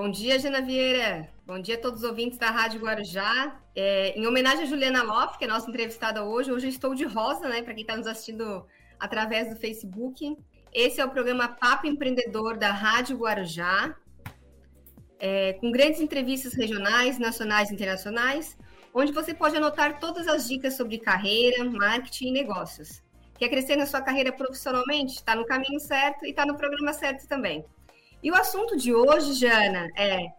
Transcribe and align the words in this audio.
Bom 0.00 0.12
dia, 0.12 0.38
Jana 0.38 0.62
Vieira. 0.62 1.28
Bom 1.44 1.58
dia 1.58 1.74
a 1.74 1.80
todos 1.80 2.04
os 2.04 2.08
ouvintes 2.08 2.38
da 2.38 2.52
Rádio 2.52 2.80
Guarujá. 2.80 3.60
É, 3.74 4.16
em 4.16 4.28
homenagem 4.28 4.62
a 4.62 4.64
Juliana 4.64 5.02
Loff, 5.02 5.36
que 5.36 5.44
é 5.44 5.48
nossa 5.48 5.68
entrevistada 5.68 6.22
hoje, 6.22 6.52
hoje 6.52 6.68
estou 6.68 6.94
de 6.94 7.04
rosa, 7.04 7.48
né, 7.48 7.62
para 7.62 7.74
quem 7.74 7.82
está 7.82 7.96
nos 7.96 8.06
assistindo 8.06 8.64
através 8.96 9.50
do 9.50 9.56
Facebook. 9.56 10.36
Esse 10.72 11.00
é 11.00 11.04
o 11.04 11.10
programa 11.10 11.48
Papo 11.48 11.88
Empreendedor 11.88 12.56
da 12.56 12.70
Rádio 12.70 13.16
Guarujá, 13.16 13.96
é, 15.18 15.54
com 15.54 15.72
grandes 15.72 16.00
entrevistas 16.00 16.54
regionais, 16.54 17.18
nacionais 17.18 17.68
e 17.68 17.74
internacionais, 17.74 18.56
onde 18.94 19.10
você 19.10 19.34
pode 19.34 19.56
anotar 19.56 19.98
todas 19.98 20.28
as 20.28 20.46
dicas 20.46 20.76
sobre 20.76 20.98
carreira, 20.98 21.64
marketing 21.64 22.28
e 22.28 22.32
negócios. 22.32 23.02
Quer 23.36 23.48
crescer 23.48 23.74
na 23.74 23.84
sua 23.84 24.00
carreira 24.00 24.30
profissionalmente? 24.30 25.14
Está 25.14 25.34
no 25.34 25.44
caminho 25.44 25.80
certo 25.80 26.24
e 26.24 26.30
está 26.30 26.46
no 26.46 26.56
programa 26.56 26.92
certo 26.92 27.26
também. 27.26 27.64
E 28.20 28.30
o 28.30 28.34
assunto 28.34 28.76
de 28.76 28.92
hoje, 28.92 29.34
Jana, 29.34 29.88
é 29.96 30.32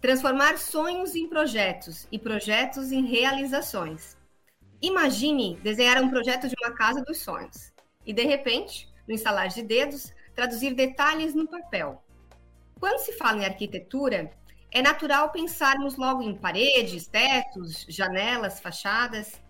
transformar 0.00 0.56
sonhos 0.58 1.16
em 1.16 1.28
projetos 1.28 2.06
e 2.12 2.18
projetos 2.18 2.92
em 2.92 3.04
realizações. 3.04 4.16
Imagine 4.80 5.58
desenhar 5.62 6.00
um 6.00 6.10
projeto 6.10 6.46
de 6.46 6.54
uma 6.62 6.74
casa 6.74 7.02
dos 7.02 7.18
sonhos 7.18 7.72
e, 8.06 8.12
de 8.12 8.22
repente, 8.22 8.88
no 9.08 9.14
instalar 9.14 9.48
de 9.48 9.62
dedos, 9.62 10.12
traduzir 10.34 10.74
detalhes 10.74 11.34
no 11.34 11.48
papel. 11.48 12.04
Quando 12.78 12.98
se 12.98 13.12
fala 13.12 13.38
em 13.38 13.44
arquitetura, 13.44 14.30
é 14.70 14.82
natural 14.82 15.30
pensarmos 15.30 15.96
logo 15.96 16.22
em 16.22 16.36
paredes, 16.36 17.08
tetos, 17.08 17.84
janelas, 17.88 18.60
fachadas. 18.60 19.40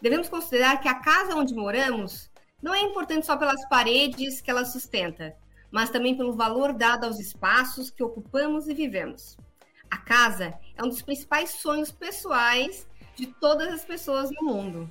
Devemos 0.00 0.28
considerar 0.28 0.80
que 0.80 0.88
a 0.88 1.00
casa 1.00 1.34
onde 1.34 1.54
moramos 1.54 2.30
não 2.62 2.74
é 2.74 2.82
importante 2.82 3.26
só 3.26 3.36
pelas 3.36 3.66
paredes 3.68 4.40
que 4.40 4.50
ela 4.50 4.64
sustenta, 4.64 5.36
mas 5.72 5.90
também 5.90 6.16
pelo 6.16 6.34
valor 6.34 6.74
dado 6.74 7.04
aos 7.04 7.18
espaços 7.18 7.90
que 7.90 8.04
ocupamos 8.04 8.68
e 8.68 8.74
vivemos. 8.74 9.36
A 9.90 9.96
casa 9.96 10.54
é 10.76 10.84
um 10.84 10.88
dos 10.88 11.02
principais 11.02 11.50
sonhos 11.50 11.90
pessoais 11.90 12.86
de 13.16 13.26
todas 13.26 13.72
as 13.72 13.84
pessoas 13.84 14.30
no 14.30 14.46
mundo. 14.46 14.90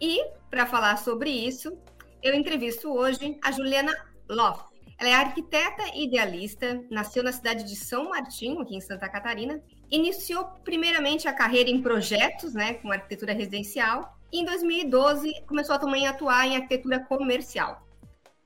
E, 0.00 0.24
para 0.48 0.66
falar 0.66 0.96
sobre 0.96 1.30
isso, 1.30 1.76
eu 2.22 2.34
entrevisto 2.34 2.92
hoje 2.92 3.38
a 3.42 3.52
Juliana 3.52 3.92
Loff. 4.28 4.64
Ela 4.98 5.10
é 5.10 5.14
arquiteta 5.14 5.82
e 5.94 6.04
idealista, 6.04 6.80
nasceu 6.90 7.22
na 7.22 7.32
cidade 7.32 7.64
de 7.64 7.74
São 7.74 8.10
Martinho, 8.10 8.60
aqui 8.60 8.76
em 8.76 8.80
Santa 8.80 9.08
Catarina. 9.08 9.60
Iniciou 9.90 10.44
primeiramente 10.64 11.26
a 11.26 11.32
carreira 11.32 11.70
em 11.70 11.82
projetos, 11.82 12.54
né, 12.54 12.74
com 12.74 12.92
arquitetura 12.92 13.32
residencial, 13.32 14.16
e 14.32 14.40
em 14.40 14.44
2012 14.44 15.42
começou 15.46 15.74
a 15.74 15.78
também 15.78 16.06
atuar 16.06 16.46
em 16.46 16.56
arquitetura 16.56 17.00
comercial. 17.00 17.86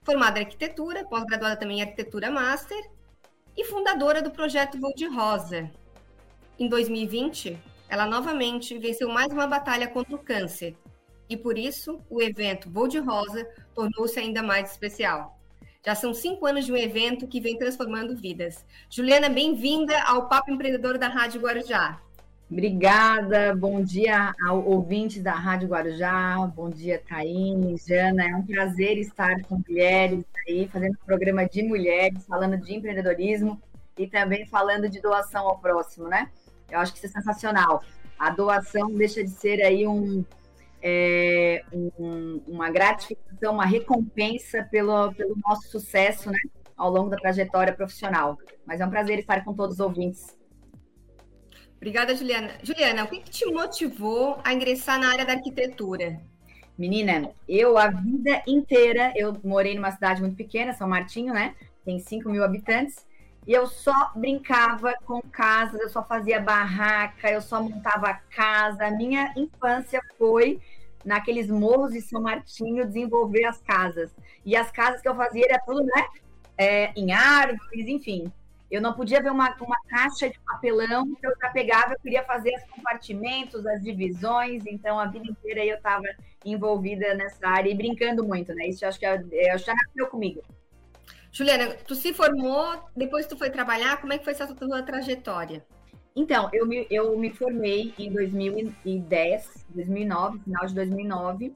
Formada 0.06 0.38
em 0.38 0.44
arquitetura, 0.44 1.04
pós-graduada 1.04 1.56
também 1.56 1.80
em 1.80 1.82
arquitetura 1.82 2.30
master 2.30 2.80
e 3.56 3.64
fundadora 3.64 4.22
do 4.22 4.30
projeto 4.30 4.78
Voo 4.78 4.94
de 4.94 5.04
Rosa. 5.04 5.68
Em 6.56 6.68
2020, 6.68 7.58
ela 7.88 8.06
novamente 8.06 8.78
venceu 8.78 9.08
mais 9.08 9.32
uma 9.32 9.48
batalha 9.48 9.88
contra 9.88 10.14
o 10.14 10.20
câncer, 10.20 10.76
e 11.28 11.36
por 11.36 11.58
isso 11.58 12.00
o 12.08 12.22
evento 12.22 12.70
Voo 12.70 12.86
de 12.86 13.00
Rosa 13.00 13.44
tornou-se 13.74 14.16
ainda 14.16 14.44
mais 14.44 14.70
especial. 14.70 15.40
Já 15.84 15.96
são 15.96 16.14
cinco 16.14 16.46
anos 16.46 16.66
de 16.66 16.72
um 16.72 16.76
evento 16.76 17.26
que 17.26 17.40
vem 17.40 17.58
transformando 17.58 18.16
vidas. 18.16 18.64
Juliana, 18.88 19.28
bem-vinda 19.28 20.00
ao 20.04 20.28
Papo 20.28 20.52
Empreendedor 20.52 20.98
da 20.98 21.08
Rádio 21.08 21.40
Guarujá. 21.40 22.00
Obrigada, 22.48 23.56
bom 23.56 23.82
dia 23.82 24.32
ao 24.46 24.64
ouvintes 24.64 25.20
da 25.20 25.32
Rádio 25.32 25.68
Guarujá, 25.68 26.36
bom 26.54 26.70
dia, 26.70 27.02
Thaís, 27.08 27.84
Jana, 27.84 28.22
é 28.22 28.36
um 28.36 28.46
prazer 28.46 28.98
estar 28.98 29.42
com 29.42 29.60
mulheres 29.68 30.24
aí, 30.46 30.68
fazendo 30.68 30.92
um 30.92 31.04
programa 31.04 31.44
de 31.44 31.64
mulheres, 31.64 32.24
falando 32.24 32.56
de 32.56 32.72
empreendedorismo 32.72 33.60
e 33.98 34.06
também 34.06 34.46
falando 34.46 34.88
de 34.88 35.00
doação 35.00 35.48
ao 35.48 35.58
próximo, 35.58 36.06
né? 36.06 36.30
Eu 36.70 36.78
acho 36.78 36.92
que 36.92 36.98
isso 36.98 37.08
é 37.08 37.20
sensacional. 37.20 37.82
A 38.16 38.30
doação 38.30 38.94
deixa 38.94 39.24
de 39.24 39.30
ser 39.30 39.60
aí 39.60 39.84
um, 39.84 40.24
é, 40.80 41.64
um, 41.72 42.40
uma 42.46 42.70
gratificação, 42.70 43.54
uma 43.54 43.66
recompensa 43.66 44.62
pelo, 44.70 45.12
pelo 45.14 45.36
nosso 45.44 45.68
sucesso 45.68 46.30
né, 46.30 46.38
ao 46.76 46.90
longo 46.90 47.10
da 47.10 47.16
trajetória 47.16 47.72
profissional. 47.72 48.38
Mas 48.64 48.80
é 48.80 48.86
um 48.86 48.90
prazer 48.90 49.18
estar 49.18 49.44
com 49.44 49.52
todos 49.52 49.74
os 49.74 49.80
ouvintes. 49.80 50.35
Obrigada, 51.86 52.16
Juliana. 52.16 52.50
Juliana, 52.64 53.04
o 53.04 53.06
que, 53.06 53.20
que 53.20 53.30
te 53.30 53.46
motivou 53.46 54.40
a 54.42 54.52
ingressar 54.52 54.98
na 54.98 55.08
área 55.08 55.24
da 55.24 55.34
arquitetura? 55.34 56.20
Menina, 56.76 57.30
eu 57.48 57.78
a 57.78 57.86
vida 57.86 58.42
inteira, 58.44 59.12
eu 59.14 59.38
morei 59.44 59.76
numa 59.76 59.92
cidade 59.92 60.20
muito 60.20 60.34
pequena, 60.34 60.72
São 60.72 60.88
Martinho, 60.88 61.32
né? 61.32 61.54
Tem 61.84 62.00
5 62.00 62.28
mil 62.28 62.42
habitantes. 62.42 63.06
E 63.46 63.52
eu 63.52 63.68
só 63.68 64.10
brincava 64.16 64.94
com 65.04 65.20
casas, 65.30 65.80
eu 65.80 65.88
só 65.88 66.02
fazia 66.02 66.40
barraca, 66.40 67.30
eu 67.30 67.40
só 67.40 67.62
montava 67.62 68.14
casa. 68.34 68.84
A 68.84 68.90
minha 68.90 69.32
infância 69.36 70.02
foi 70.18 70.60
naqueles 71.04 71.48
morros 71.48 71.92
de 71.92 72.00
São 72.00 72.20
Martinho 72.20 72.84
desenvolver 72.84 73.44
as 73.44 73.60
casas. 73.60 74.10
E 74.44 74.56
as 74.56 74.72
casas 74.72 75.00
que 75.00 75.08
eu 75.08 75.14
fazia 75.14 75.44
era 75.48 75.62
tudo, 75.64 75.84
né? 75.84 76.08
É, 76.58 76.92
em 76.96 77.12
árvores, 77.12 77.86
enfim. 77.86 78.32
Eu 78.70 78.80
não 78.80 78.92
podia 78.92 79.22
ver 79.22 79.30
uma, 79.30 79.54
uma 79.60 79.76
caixa 79.88 80.28
de 80.28 80.38
papelão 80.40 81.14
que 81.14 81.26
eu 81.26 81.32
já 81.40 81.50
pegava, 81.50 81.92
eu 81.92 82.00
queria 82.00 82.24
fazer 82.24 82.52
os 82.56 82.64
compartimentos, 82.64 83.64
as 83.66 83.82
divisões, 83.82 84.64
então 84.66 84.98
a 84.98 85.06
vida 85.06 85.26
inteira 85.26 85.64
eu 85.64 85.76
estava 85.76 86.06
envolvida 86.44 87.14
nessa 87.14 87.48
área 87.48 87.70
e 87.70 87.74
brincando 87.74 88.24
muito, 88.24 88.52
né? 88.54 88.68
Isso 88.68 88.84
eu 88.84 88.88
acho 88.88 88.98
que 88.98 89.06
eu, 89.06 89.28
eu 89.30 89.58
já 89.58 89.72
nasceu 89.72 90.08
comigo. 90.08 90.42
Juliana, 91.30 91.76
tu 91.86 91.94
se 91.94 92.12
formou, 92.12 92.82
depois 92.96 93.26
tu 93.26 93.36
foi 93.36 93.50
trabalhar, 93.50 94.00
como 94.00 94.12
é 94.12 94.18
que 94.18 94.24
foi 94.24 94.32
essa 94.32 94.52
tua 94.54 94.82
trajetória? 94.82 95.64
Então, 96.16 96.48
eu 96.50 96.66
me, 96.66 96.86
eu 96.90 97.16
me 97.18 97.30
formei 97.30 97.92
em 97.98 98.10
2010, 98.10 99.66
2009, 99.68 100.38
final 100.38 100.66
de 100.66 100.74
2009, 100.74 101.54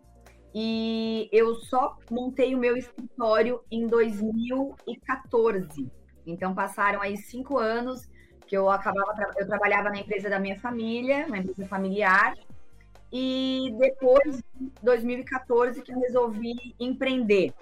e 0.55 1.31
eu 1.33 1.55
só 1.55 1.97
montei 2.11 2.55
o 2.55 2.59
meu 2.59 2.77
escritório 2.77 3.63
em 3.71 3.87
2014. 3.87 5.91
Então, 6.31 6.55
passaram 6.55 7.01
aí 7.01 7.17
cinco 7.17 7.59
anos 7.59 8.09
que 8.47 8.57
eu 8.57 8.69
acabava, 8.69 9.15
eu 9.37 9.47
trabalhava 9.47 9.91
na 9.91 9.99
empresa 9.99 10.29
da 10.29 10.39
minha 10.39 10.59
família, 10.59 11.25
uma 11.27 11.39
empresa 11.39 11.67
familiar, 11.67 12.35
e 13.13 13.75
depois, 13.79 14.43
2014, 14.83 15.83
que 15.83 15.93
eu 15.93 15.99
resolvi 16.01 16.75
empreender. 16.79 17.53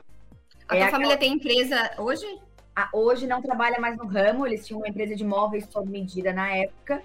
A 0.68 0.76
é 0.76 0.80
tua 0.80 0.90
família 0.90 1.14
aquela... 1.14 1.30
tem 1.30 1.32
empresa 1.34 1.90
hoje? 1.98 2.26
Ah, 2.74 2.88
hoje 2.92 3.26
não 3.26 3.42
trabalha 3.42 3.80
mais 3.80 3.96
no 3.96 4.06
ramo, 4.06 4.46
eles 4.46 4.66
tinham 4.66 4.80
uma 4.80 4.88
empresa 4.88 5.16
de 5.16 5.24
móveis 5.24 5.66
sob 5.70 5.90
medida 5.90 6.32
na 6.32 6.54
época, 6.54 7.02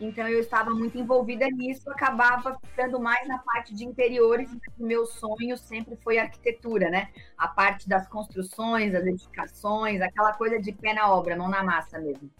então 0.00 0.28
eu 0.28 0.38
estava 0.38 0.70
muito 0.70 0.96
envolvida 0.96 1.46
nisso, 1.48 1.90
acabava 1.90 2.56
ficando 2.62 3.00
mais 3.00 3.26
na 3.26 3.38
parte 3.38 3.74
de 3.74 3.84
interiores, 3.84 4.50
o 4.78 4.86
meu 4.86 5.06
sonho 5.06 5.56
sempre 5.56 5.96
foi 5.96 6.18
arquitetura, 6.18 6.88
né? 6.90 7.08
A 7.36 7.48
parte 7.48 7.88
das 7.88 8.08
construções, 8.08 8.92
das 8.92 9.04
edificações, 9.06 10.00
aquela 10.00 10.32
coisa 10.32 10.60
de 10.60 10.72
pé 10.72 10.94
na 10.94 11.12
obra, 11.12 11.36
mão 11.36 11.48
na 11.48 11.62
massa 11.62 11.98
mesmo. 11.98 12.30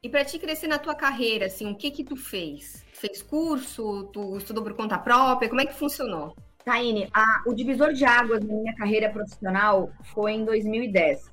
E 0.00 0.08
para 0.08 0.24
te 0.24 0.38
crescer 0.38 0.68
na 0.68 0.78
tua 0.78 0.94
carreira, 0.94 1.46
assim, 1.46 1.70
o 1.72 1.76
que 1.76 1.90
que 1.90 2.04
tu 2.04 2.14
fez? 2.14 2.84
Fez 2.92 3.20
curso? 3.20 4.04
Tu 4.12 4.36
estudou 4.36 4.62
por 4.62 4.74
conta 4.74 4.96
própria? 4.96 5.48
Como 5.48 5.60
é 5.60 5.66
que 5.66 5.74
funcionou? 5.74 6.36
Taine, 6.64 7.08
a, 7.12 7.42
o 7.46 7.54
divisor 7.54 7.92
de 7.92 8.04
águas 8.04 8.44
na 8.44 8.54
minha 8.54 8.74
carreira 8.76 9.10
profissional 9.10 9.90
foi 10.14 10.32
em 10.32 10.44
2010. 10.44 11.32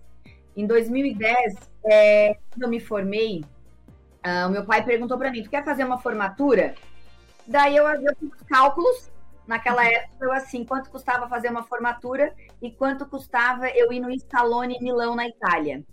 Em 0.57 0.65
2010, 0.65 1.55
é, 1.85 2.37
quando 2.49 2.63
eu 2.63 2.69
me 2.69 2.79
formei, 2.79 3.43
uh, 4.25 4.47
o 4.47 4.51
meu 4.51 4.65
pai 4.65 4.83
perguntou 4.83 5.17
para 5.17 5.31
mim: 5.31 5.43
Tu 5.43 5.49
quer 5.49 5.63
fazer 5.63 5.83
uma 5.83 5.97
formatura? 5.97 6.75
Daí 7.47 7.75
eu, 7.75 7.85
fiz 8.19 8.31
cálculos. 8.47 9.11
Naquela 9.47 9.83
uhum. 9.83 9.89
época, 9.89 10.25
eu 10.25 10.31
assim, 10.31 10.65
quanto 10.65 10.89
custava 10.89 11.29
fazer 11.29 11.49
uma 11.49 11.63
formatura 11.63 12.33
e 12.59 12.71
quanto 12.71 13.05
custava 13.05 13.69
eu 13.69 13.93
ir 13.93 13.99
no 13.99 14.09
Instalone 14.09 14.79
Milão, 14.81 15.15
na 15.15 15.27
Itália. 15.27 15.83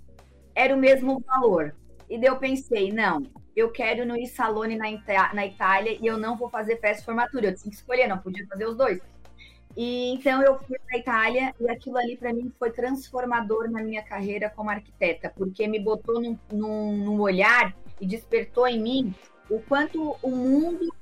Era 0.54 0.74
o 0.74 0.78
mesmo 0.78 1.22
valor. 1.26 1.74
E 2.08 2.18
daí 2.18 2.28
eu 2.28 2.36
pensei: 2.36 2.90
não, 2.90 3.22
eu 3.54 3.70
quero 3.70 4.00
ir 4.02 4.06
no 4.06 4.16
Instalone 4.16 4.76
na, 4.76 4.86
na 5.34 5.46
Itália 5.46 5.98
e 6.00 6.06
eu 6.06 6.16
não 6.16 6.36
vou 6.36 6.48
fazer 6.48 6.80
festa 6.80 7.00
de 7.00 7.04
formatura. 7.04 7.46
Eu 7.48 7.54
tinha 7.54 7.70
que 7.70 7.76
escolher, 7.76 8.06
não 8.06 8.18
podia 8.18 8.46
fazer 8.46 8.66
os 8.66 8.76
dois. 8.76 9.00
E 9.76 10.14
então 10.14 10.42
eu 10.42 10.58
fui 10.58 10.78
para 10.78 10.96
a 10.96 10.98
Itália 10.98 11.54
e 11.58 11.70
aquilo 11.70 11.96
ali 11.96 12.16
para 12.16 12.32
mim 12.32 12.52
foi 12.58 12.70
transformador 12.70 13.70
na 13.70 13.82
minha 13.82 14.02
carreira 14.02 14.50
como 14.50 14.70
arquiteta, 14.70 15.32
porque 15.34 15.66
me 15.66 15.78
botou 15.80 16.20
num, 16.20 16.38
num, 16.50 16.96
num 16.96 17.20
olhar 17.20 17.74
e 18.02 18.06
despertou 18.06 18.66
em 18.66 18.82
mim 18.82 19.14
o 19.48 19.60
quanto 19.60 20.16
o 20.20 20.30
mundo, 20.30 20.92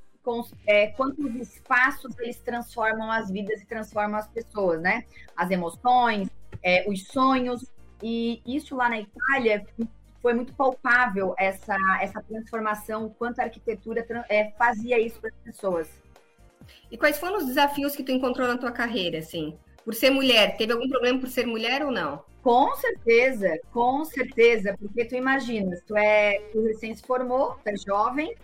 é, 0.66 0.88
quanto 0.88 1.26
os 1.26 1.34
espaços 1.34 2.16
eles 2.18 2.36
transformam 2.38 3.10
as 3.10 3.30
vidas 3.30 3.62
e 3.62 3.66
transformam 3.66 4.20
as 4.20 4.28
pessoas, 4.28 4.82
né? 4.82 5.04
As 5.34 5.50
emoções, 5.50 6.28
é, 6.62 6.88
os 6.88 7.06
sonhos. 7.06 7.64
E 8.02 8.42
isso 8.46 8.76
lá 8.76 8.90
na 8.90 9.00
Itália 9.00 9.66
foi 10.20 10.34
muito 10.34 10.52
palpável 10.54 11.34
essa, 11.38 11.74
essa 12.02 12.22
transformação, 12.22 13.06
o 13.06 13.10
quanto 13.10 13.40
a 13.40 13.44
arquitetura 13.44 14.06
é, 14.28 14.50
fazia 14.58 15.00
isso 15.00 15.18
para 15.20 15.30
as 15.30 15.36
pessoas. 15.36 15.88
E 16.90 16.98
quais 16.98 17.18
foram 17.18 17.38
os 17.38 17.46
desafios 17.46 17.96
que 17.96 18.04
tu 18.04 18.12
encontrou 18.12 18.46
na 18.46 18.58
tua 18.58 18.70
carreira, 18.70 19.18
assim? 19.18 19.58
Por 19.84 19.94
ser 19.94 20.10
mulher, 20.10 20.58
teve 20.58 20.74
algum 20.74 20.88
problema 20.88 21.18
por 21.18 21.28
ser 21.28 21.46
mulher 21.46 21.82
ou 21.82 21.90
não? 21.90 22.22
Com 22.42 22.74
certeza, 22.74 23.58
com 23.70 24.04
certeza, 24.04 24.74
porque 24.78 25.04
tu 25.04 25.14
imaginas, 25.14 25.82
tu 25.86 25.94
é, 25.96 26.40
tu 26.52 26.62
recém 26.62 26.94
se 26.94 27.02
formou, 27.02 27.58
tu 27.62 27.68
é 27.68 27.76
jovem, 27.76 28.34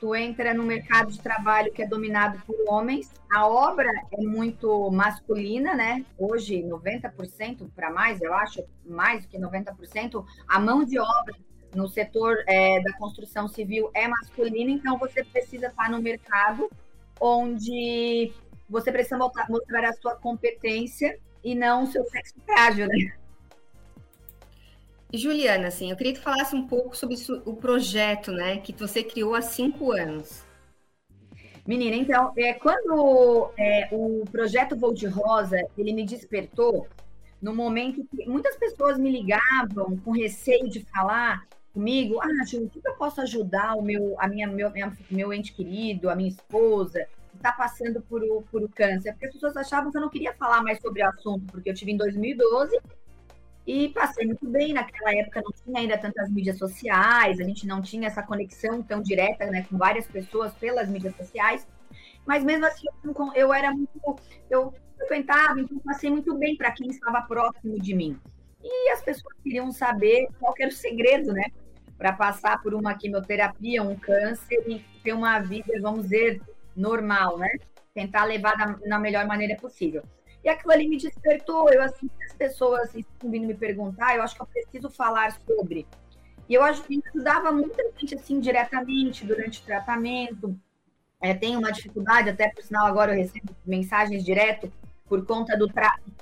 tu 0.00 0.14
entra 0.14 0.54
no 0.54 0.62
mercado 0.62 1.10
de 1.10 1.20
trabalho 1.20 1.72
que 1.72 1.82
é 1.82 1.86
dominado 1.86 2.40
por 2.46 2.56
homens, 2.68 3.10
a 3.32 3.46
obra 3.46 3.90
é 4.12 4.22
muito 4.22 4.90
masculina, 4.90 5.74
né? 5.74 6.04
Hoje, 6.16 6.62
90% 6.62 7.68
para 7.74 7.90
mais, 7.90 8.22
eu 8.22 8.32
acho, 8.32 8.64
mais 8.84 9.24
do 9.24 9.28
que 9.28 9.38
90%, 9.38 10.24
a 10.48 10.58
mão 10.60 10.84
de 10.84 10.98
obra 10.98 11.34
no 11.74 11.88
setor 11.88 12.42
é, 12.46 12.80
da 12.80 12.92
construção 12.94 13.48
civil 13.48 13.90
é 13.94 14.08
masculina, 14.08 14.70
então 14.70 14.96
você 14.96 15.24
precisa 15.24 15.66
estar 15.66 15.90
no 15.90 16.00
mercado 16.00 16.70
onde 17.20 18.32
você 18.68 18.90
precisa 18.90 19.18
mostrar 19.18 19.84
a 19.84 19.92
sua 19.92 20.14
competência 20.14 21.18
e 21.42 21.54
não 21.54 21.84
o 21.84 21.86
seu 21.86 22.04
sexo 22.04 22.34
frágil, 22.46 22.86
né? 22.86 23.19
Juliana, 25.12 25.68
assim, 25.68 25.90
eu 25.90 25.96
queria 25.96 26.12
que 26.12 26.20
falasse 26.20 26.54
um 26.54 26.66
pouco 26.66 26.96
sobre 26.96 27.16
o 27.44 27.54
projeto, 27.54 28.30
né, 28.30 28.58
que 28.58 28.72
você 28.72 29.02
criou 29.02 29.34
há 29.34 29.42
cinco 29.42 29.92
anos. 29.92 30.44
Menina, 31.66 31.96
então, 31.96 32.32
é, 32.36 32.54
quando 32.54 33.50
é, 33.58 33.88
o 33.92 34.24
projeto 34.30 34.76
Voo 34.76 34.94
de 34.94 35.06
Rosa, 35.06 35.58
ele 35.76 35.92
me 35.92 36.04
despertou 36.04 36.86
no 37.40 37.54
momento 37.54 38.04
que 38.04 38.26
muitas 38.26 38.56
pessoas 38.56 38.98
me 38.98 39.10
ligavam 39.10 39.96
com 40.04 40.10
receio 40.10 40.68
de 40.68 40.80
falar 40.80 41.46
comigo, 41.72 42.20
ah, 42.20 42.44
Ju, 42.46 42.64
o 42.64 42.68
que 42.68 42.80
eu 42.84 42.94
posso 42.94 43.20
ajudar 43.20 43.74
o 43.76 43.82
meu, 43.82 44.16
a 44.18 44.26
minha, 44.28 44.46
meu, 44.46 44.70
minha, 44.70 44.96
meu 45.10 45.32
ente 45.32 45.52
querido, 45.52 46.10
a 46.10 46.16
minha 46.16 46.28
esposa, 46.28 47.06
que 47.30 47.36
está 47.36 47.52
passando 47.52 48.00
por 48.02 48.22
o, 48.22 48.42
por 48.50 48.62
o 48.62 48.68
câncer? 48.68 49.12
Porque 49.12 49.26
as 49.26 49.32
pessoas 49.32 49.56
achavam 49.56 49.90
que 49.90 49.96
eu 49.96 50.02
não 50.02 50.10
queria 50.10 50.34
falar 50.34 50.62
mais 50.62 50.80
sobre 50.80 51.02
o 51.02 51.08
assunto, 51.08 51.44
porque 51.52 51.70
eu 51.70 51.74
tive 51.74 51.92
em 51.92 51.96
2012 51.96 52.78
e 53.66 53.88
passei 53.90 54.26
muito 54.26 54.46
bem. 54.48 54.72
Naquela 54.72 55.14
época 55.14 55.42
não 55.42 55.52
tinha 55.52 55.80
ainda 55.80 55.98
tantas 55.98 56.30
mídias 56.30 56.58
sociais, 56.58 57.40
a 57.40 57.44
gente 57.44 57.66
não 57.66 57.80
tinha 57.80 58.06
essa 58.06 58.22
conexão 58.22 58.82
tão 58.82 59.00
direta 59.02 59.46
né, 59.46 59.66
com 59.68 59.76
várias 59.76 60.06
pessoas 60.06 60.52
pelas 60.54 60.88
mídias 60.88 61.14
sociais. 61.16 61.66
Mas 62.26 62.44
mesmo 62.44 62.66
assim, 62.66 62.86
eu, 63.34 63.52
era 63.52 63.72
muito. 63.72 64.16
Eu 64.48 64.72
frequentava, 64.96 65.60
então 65.60 65.78
passei 65.78 66.10
muito 66.10 66.36
bem 66.36 66.56
para 66.56 66.72
quem 66.72 66.88
estava 66.88 67.22
próximo 67.22 67.78
de 67.78 67.94
mim. 67.94 68.18
E 68.62 68.90
as 68.90 69.02
pessoas 69.02 69.34
queriam 69.42 69.72
saber 69.72 70.28
qual 70.38 70.54
era 70.58 70.68
o 70.68 70.72
segredo, 70.72 71.32
né? 71.32 71.44
Para 71.96 72.12
passar 72.12 72.62
por 72.62 72.74
uma 72.74 72.94
quimioterapia, 72.94 73.82
um 73.82 73.96
câncer 73.96 74.62
e 74.68 74.84
ter 75.02 75.12
uma 75.12 75.38
vida, 75.40 75.72
vamos 75.80 76.04
dizer, 76.04 76.40
normal, 76.76 77.38
né? 77.38 77.48
Tentar 77.94 78.24
levar 78.24 78.56
da, 78.56 78.78
na 78.86 78.98
melhor 78.98 79.26
maneira 79.26 79.56
possível. 79.56 80.02
E 80.44 80.48
aquilo 80.48 80.72
ali 80.72 80.88
me 80.88 80.96
despertou. 80.96 81.70
Eu, 81.70 81.82
assim, 81.82 82.08
as 82.26 82.34
pessoas 82.34 82.94
estão 82.94 83.30
vindo 83.30 83.46
me 83.46 83.54
perguntar, 83.54 84.16
eu 84.16 84.22
acho 84.22 84.34
que 84.34 84.42
eu 84.42 84.46
preciso 84.46 84.90
falar 84.90 85.38
sobre. 85.46 85.86
E 86.48 86.54
eu 86.54 86.62
ajudava 86.64 87.52
muita 87.52 87.82
gente, 87.98 88.14
assim, 88.14 88.40
diretamente 88.40 89.24
durante 89.24 89.60
o 89.60 89.64
tratamento. 89.64 90.58
É, 91.22 91.34
tem 91.34 91.56
uma 91.56 91.70
dificuldade, 91.70 92.30
até 92.30 92.48
por 92.48 92.64
sinal, 92.64 92.86
agora 92.86 93.12
eu 93.12 93.18
recebo 93.18 93.54
mensagens 93.66 94.24
direto 94.24 94.72
por 95.06 95.26
conta 95.26 95.56
do 95.56 95.68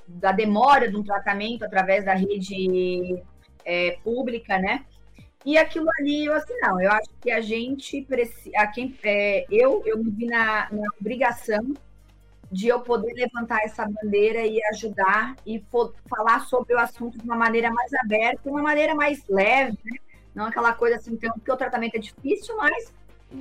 da 0.09 0.33
demora 0.33 0.91
de 0.91 0.97
um 0.97 1.05
tratamento 1.05 1.63
através 1.63 2.05
da 2.05 2.15
rede 2.15 3.23
é, 3.65 3.99
pública, 4.03 4.59
né? 4.59 4.85
E 5.45 5.57
aquilo 5.57 5.87
ali, 5.99 6.25
eu 6.25 6.35
assim, 6.35 6.55
não, 6.61 6.81
eu 6.81 6.91
acho 6.91 7.11
que 7.21 7.31
a 7.31 7.41
gente 7.41 8.03
precisa, 8.03 8.67
quem, 8.69 8.95
é, 9.05 9.47
eu, 9.51 9.83
eu 9.87 9.99
me 9.99 10.11
vi 10.11 10.27
na, 10.27 10.69
na 10.73 10.83
obrigação 11.01 11.75
de 12.51 12.69
eu 12.69 12.81
poder 12.81 13.13
levantar 13.13 13.63
essa 13.63 13.87
bandeira 13.87 14.47
e 14.47 14.63
ajudar 14.73 15.37
e 15.47 15.63
falar 16.09 16.41
sobre 16.47 16.75
o 16.75 16.79
assunto 16.79 17.19
de 17.19 17.25
uma 17.25 17.37
maneira 17.37 17.71
mais 17.71 17.93
aberta, 17.95 18.49
uma 18.49 18.63
maneira 18.63 18.95
mais 18.95 19.23
leve, 19.29 19.79
né? 19.85 19.99
não 20.35 20.47
aquela 20.47 20.73
coisa 20.73 20.97
assim, 20.97 21.13
então, 21.13 21.33
porque 21.33 21.51
o 21.51 21.57
tratamento 21.57 21.97
é 21.97 21.99
difícil, 21.99 22.57
mas 22.57 22.93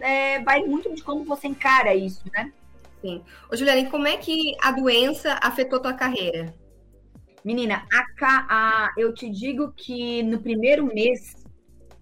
é, 0.02 0.42
vai 0.42 0.64
muito 0.64 0.94
de 0.94 1.04
como 1.04 1.24
você 1.24 1.48
encara 1.48 1.94
isso, 1.94 2.24
né? 2.34 2.52
Sim. 3.02 3.22
Ô, 3.52 3.56
Juliana, 3.56 3.90
como 3.90 4.08
é 4.08 4.18
que 4.18 4.56
a 4.62 4.72
doença 4.72 5.40
afetou 5.42 5.80
tua 5.80 5.94
carreira? 5.94 6.54
Menina, 7.46 7.86
a, 7.94 8.46
a, 8.50 8.94
eu 8.98 9.14
te 9.14 9.30
digo 9.30 9.72
que 9.72 10.24
no 10.24 10.40
primeiro 10.40 10.86
mês 10.86 11.36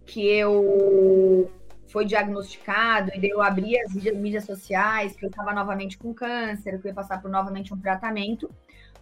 que 0.05 0.25
eu 0.25 1.51
foi 1.95 2.03
diagnosticado 2.03 3.09
e 3.15 3.25
eu 3.25 3.41
abri 3.41 3.79
as 3.79 3.93
mídias 3.93 4.43
sociais, 4.43 5.15
que 5.15 5.25
eu 5.25 5.29
estava 5.29 5.53
novamente 5.53 5.97
com 5.97 6.13
câncer, 6.13 6.77
que 6.81 6.87
eu 6.87 6.89
ia 6.89 6.93
passar 6.93 7.21
por 7.21 7.31
novamente 7.31 7.73
um 7.73 7.79
tratamento, 7.79 8.51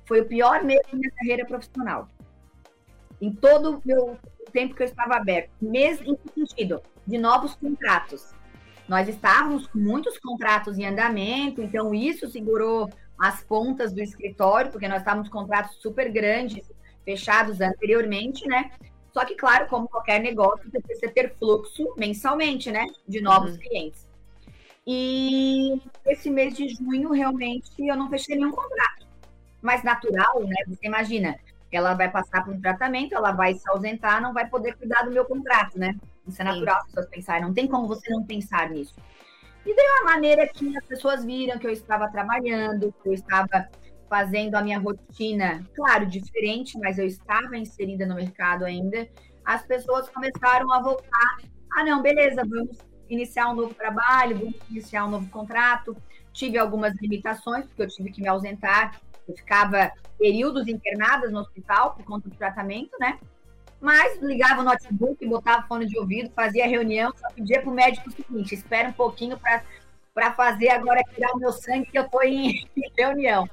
foi 0.06 0.22
o 0.22 0.28
pior 0.28 0.64
mês 0.64 0.80
da 0.86 0.96
minha 0.96 1.10
carreira 1.10 1.44
profissional. 1.44 2.08
Em 3.20 3.32
todo 3.34 3.78
o 3.78 3.82
meu 3.84 4.16
tempo 4.52 4.76
que 4.76 4.84
eu 4.84 4.86
estava 4.86 5.16
aberto. 5.16 5.50
Mês 5.60 6.02
em 6.02 6.16
sentido? 6.36 6.84
De 7.08 7.18
novos 7.18 7.56
contratos. 7.56 8.32
Nós 8.88 9.10
estávamos 9.10 9.66
com 9.66 9.80
muitos 9.80 10.20
contratos 10.20 10.78
em 10.78 10.86
andamento, 10.86 11.64
então 11.64 11.96
isso 11.96 12.30
segurou 12.30 12.88
as 13.18 13.44
pontas 13.44 13.92
do 13.92 14.04
escritório, 14.04 14.70
porque 14.70 14.88
nós 14.88 15.00
estávamos 15.00 15.30
com 15.30 15.40
contratos 15.40 15.78
super 15.82 16.12
grandes, 16.12 16.72
fechados 17.04 17.60
anteriormente, 17.60 18.48
né? 18.48 18.70
Só 19.14 19.24
que, 19.24 19.36
claro, 19.36 19.68
como 19.68 19.88
qualquer 19.88 20.20
negócio, 20.20 20.70
você 20.70 20.82
precisa 20.82 21.12
ter 21.12 21.36
fluxo 21.38 21.94
mensalmente, 21.96 22.72
né? 22.72 22.88
De 23.08 23.22
novos 23.22 23.52
uhum. 23.52 23.60
clientes. 23.60 24.08
E 24.86 25.80
esse 26.06 26.30
mês 26.30 26.56
de 26.56 26.68
junho, 26.70 27.12
realmente, 27.12 27.72
eu 27.78 27.96
não 27.96 28.10
fechei 28.10 28.36
nenhum 28.36 28.52
contrato. 28.52 29.06
Mas 29.62 29.84
natural, 29.84 30.44
né? 30.44 30.56
Você 30.68 30.88
imagina, 30.88 31.38
ela 31.72 31.94
vai 31.94 32.10
passar 32.10 32.44
por 32.44 32.54
um 32.54 32.60
tratamento, 32.60 33.14
ela 33.16 33.32
vai 33.32 33.54
se 33.54 33.70
ausentar, 33.70 34.20
não 34.20 34.34
vai 34.34 34.48
poder 34.48 34.76
cuidar 34.76 35.04
do 35.04 35.12
meu 35.12 35.26
contrato, 35.26 35.78
né? 35.78 35.96
Isso 36.28 36.42
é 36.42 36.46
natural 36.46 36.78
as 36.78 36.86
pessoas 36.86 37.08
pensarem. 37.08 37.44
Não 37.44 37.54
tem 37.54 37.68
como 37.68 37.88
você 37.88 38.10
não 38.10 38.24
pensar 38.24 38.70
nisso. 38.72 38.96
E 39.66 39.76
deu 39.76 39.98
a 40.02 40.06
maneira 40.06 40.48
que 40.48 40.76
as 40.76 40.86
pessoas 40.86 41.24
viram 41.24 41.58
que 41.60 41.68
eu 41.68 41.72
estava 41.72 42.10
trabalhando, 42.10 42.94
que 43.02 43.10
eu 43.10 43.14
estava 43.14 43.70
fazendo 44.14 44.54
a 44.54 44.62
minha 44.62 44.78
rotina, 44.78 45.68
claro, 45.76 46.06
diferente, 46.06 46.78
mas 46.78 47.00
eu 47.00 47.06
estava 47.08 47.58
inserida 47.58 48.06
no 48.06 48.14
mercado 48.14 48.64
ainda, 48.64 49.10
as 49.44 49.66
pessoas 49.66 50.08
começaram 50.08 50.72
a 50.72 50.80
voltar. 50.80 51.38
Ah, 51.76 51.84
não, 51.84 52.00
beleza, 52.00 52.44
vamos 52.48 52.78
iniciar 53.10 53.50
um 53.50 53.56
novo 53.56 53.74
trabalho, 53.74 54.38
vamos 54.38 54.56
iniciar 54.70 55.06
um 55.06 55.10
novo 55.10 55.28
contrato. 55.32 55.98
Tive 56.32 56.60
algumas 56.60 56.94
limitações, 57.02 57.66
porque 57.66 57.82
eu 57.82 57.88
tive 57.88 58.12
que 58.12 58.22
me 58.22 58.28
ausentar. 58.28 59.02
Eu 59.28 59.36
ficava 59.36 59.92
períodos 60.20 60.68
internadas 60.68 61.32
no 61.32 61.40
hospital 61.40 61.96
por 61.96 62.06
conta 62.06 62.30
do 62.30 62.36
tratamento, 62.36 62.96
né? 63.00 63.18
Mas 63.82 64.22
ligava 64.22 64.62
o 64.62 64.64
notebook, 64.64 65.26
botava 65.26 65.66
fone 65.68 65.88
de 65.88 65.98
ouvido, 65.98 66.30
fazia 66.36 66.68
reunião, 66.68 67.12
só 67.18 67.30
pedia 67.34 67.62
para 67.62 67.72
o 67.72 67.74
médico 67.74 68.10
o 68.10 68.12
seguinte: 68.12 68.54
espera 68.54 68.90
um 68.90 68.94
pouquinho 68.94 69.40
para 70.14 70.34
fazer 70.34 70.70
agora 70.70 71.02
tirar 71.16 71.32
o 71.32 71.40
meu 71.40 71.52
sangue, 71.52 71.88
que 71.88 71.98
eu 71.98 72.04
estou 72.04 72.22
em 72.22 72.70
reunião. 72.96 73.50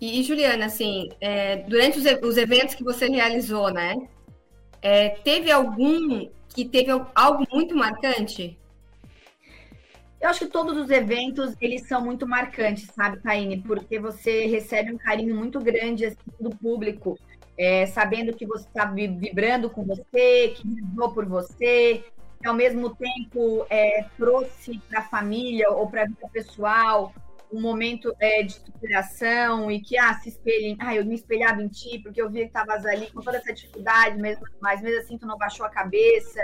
E, 0.00 0.22
Juliana, 0.22 0.66
assim, 0.66 1.08
é, 1.20 1.56
durante 1.56 1.98
os, 1.98 2.04
os, 2.22 2.36
eventos 2.36 2.74
que 2.74 2.84
você 2.84 3.08
realizou, 3.08 3.72
né? 3.72 3.96
É, 4.80 5.10
teve 5.24 5.50
algum 5.50 6.28
que 6.54 6.64
teve 6.64 6.90
algo 7.14 7.46
muito 7.52 7.76
marcante? 7.76 8.56
Eu 10.20 10.28
acho 10.28 10.40
que 10.40 10.52
todos 10.52 10.76
os 10.76 10.90
eventos, 10.90 11.54
eles 11.60 11.86
são 11.86 12.04
muito 12.04 12.26
marcantes, 12.26 12.88
sabe, 12.94 13.20
Taine? 13.20 13.60
Porque 13.60 13.98
você 13.98 14.46
recebe 14.46 14.92
um 14.92 14.98
carinho 14.98 15.34
muito 15.34 15.60
grande 15.60 16.06
assim, 16.06 16.16
do 16.40 16.50
público, 16.50 17.18
é, 17.56 17.86
sabendo 17.86 18.32
que 18.32 18.46
você 18.46 18.66
está 18.66 18.84
vibrando 18.84 19.68
com 19.68 19.84
você, 19.84 20.54
que 20.56 20.66
vibrou 20.66 21.12
por 21.12 21.26
você, 21.26 22.04
que 22.40 22.46
ao 22.48 22.54
mesmo 22.54 22.94
tempo 22.94 23.66
é, 23.68 24.04
trouxe 24.16 24.78
para 24.88 25.00
a 25.00 25.08
família 25.08 25.70
ou 25.70 25.88
para 25.88 26.02
a 26.02 26.06
vida 26.06 26.28
pessoal 26.32 27.12
um 27.52 27.60
momento 27.60 28.14
é, 28.20 28.42
de 28.42 28.54
superação 28.54 29.70
e 29.70 29.80
que, 29.80 29.96
ah, 29.98 30.14
se 30.14 30.28
espelhem, 30.28 30.76
ah, 30.80 30.94
eu 30.94 31.04
me 31.04 31.14
espelhava 31.14 31.62
em 31.62 31.68
ti 31.68 31.98
porque 32.02 32.20
eu 32.20 32.30
vi 32.30 32.40
que 32.40 32.46
estavas 32.46 32.84
ali 32.84 33.10
com 33.10 33.20
toda 33.20 33.38
essa 33.38 33.52
dificuldade, 33.52 34.18
mesmo, 34.18 34.44
mas 34.60 34.82
mesmo 34.82 35.00
assim 35.00 35.18
tu 35.18 35.26
não 35.26 35.38
baixou 35.38 35.64
a 35.64 35.70
cabeça, 35.70 36.42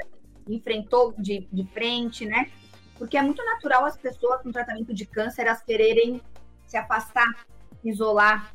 enfrentou 0.48 1.14
de, 1.18 1.46
de 1.52 1.66
frente, 1.72 2.24
né? 2.26 2.50
Porque 2.98 3.16
é 3.16 3.22
muito 3.22 3.44
natural 3.44 3.84
as 3.84 3.96
pessoas 3.96 4.42
com 4.42 4.52
tratamento 4.52 4.94
de 4.94 5.04
câncer 5.04 5.42
elas 5.42 5.62
quererem 5.62 6.20
se 6.66 6.76
afastar, 6.76 7.46
isolar 7.84 8.54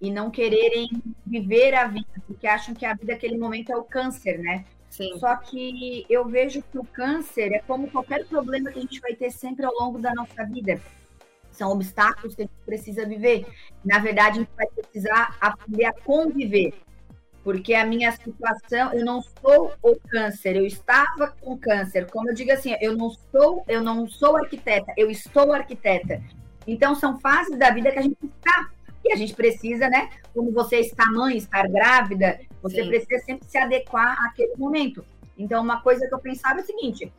e 0.00 0.10
não 0.10 0.30
quererem 0.30 0.88
viver 1.26 1.74
a 1.74 1.86
vida, 1.86 2.08
porque 2.26 2.46
acham 2.46 2.74
que 2.74 2.86
a 2.86 2.94
vida 2.94 3.12
naquele 3.12 3.36
momento 3.36 3.70
é 3.70 3.76
o 3.76 3.84
câncer, 3.84 4.38
né? 4.38 4.64
Sim. 4.88 5.18
Só 5.18 5.36
que 5.36 6.04
eu 6.08 6.24
vejo 6.26 6.62
que 6.62 6.78
o 6.78 6.84
câncer 6.84 7.52
é 7.52 7.60
como 7.60 7.90
qualquer 7.90 8.26
problema 8.26 8.70
que 8.70 8.78
a 8.78 8.82
gente 8.82 9.00
vai 9.00 9.14
ter 9.14 9.30
sempre 9.30 9.64
ao 9.64 9.72
longo 9.72 9.98
da 9.98 10.12
nossa 10.14 10.44
vida 10.44 10.80
são 11.60 11.70
obstáculos 11.70 12.34
que 12.34 12.42
a 12.42 12.44
gente 12.46 12.64
precisa 12.64 13.04
viver. 13.04 13.46
Na 13.84 13.98
verdade, 13.98 14.38
a 14.38 14.40
gente 14.40 14.50
vai 14.56 14.66
precisar 14.66 15.36
aprender 15.38 15.84
a 15.84 15.92
conviver. 15.92 16.72
Porque 17.44 17.74
a 17.74 17.86
minha 17.86 18.10
situação, 18.12 18.92
eu 18.94 19.04
não 19.04 19.22
sou 19.22 19.72
o 19.82 19.96
câncer, 20.08 20.56
eu 20.56 20.64
estava 20.64 21.28
com 21.28 21.58
câncer. 21.58 22.06
Como 22.10 22.30
eu 22.30 22.34
digo 22.34 22.50
assim, 22.50 22.74
eu 22.80 22.96
não 22.96 23.10
sou, 23.10 23.62
eu 23.68 23.82
não 23.82 24.08
sou 24.08 24.36
arquiteta, 24.36 24.92
eu 24.96 25.10
estou 25.10 25.52
arquiteta. 25.52 26.22
Então 26.66 26.94
são 26.94 27.20
fases 27.20 27.58
da 27.58 27.70
vida 27.70 27.90
que 27.92 27.98
a 27.98 28.02
gente 28.02 28.16
está 28.22 28.70
E 29.04 29.12
a 29.12 29.16
gente 29.16 29.34
precisa, 29.34 29.88
né? 29.88 30.10
Como 30.34 30.52
você 30.52 30.76
está 30.80 31.06
mãe, 31.06 31.36
estar 31.36 31.66
grávida, 31.68 32.38
você 32.62 32.82
Sim. 32.82 32.88
precisa 32.88 33.24
sempre 33.24 33.48
se 33.48 33.58
adequar 33.58 34.16
àquele 34.26 34.54
momento. 34.56 35.04
Então, 35.38 35.62
uma 35.62 35.80
coisa 35.80 36.06
que 36.06 36.14
eu 36.14 36.18
pensava 36.18 36.60
é 36.60 36.62
o 36.62 36.66
seguinte: 36.66 37.10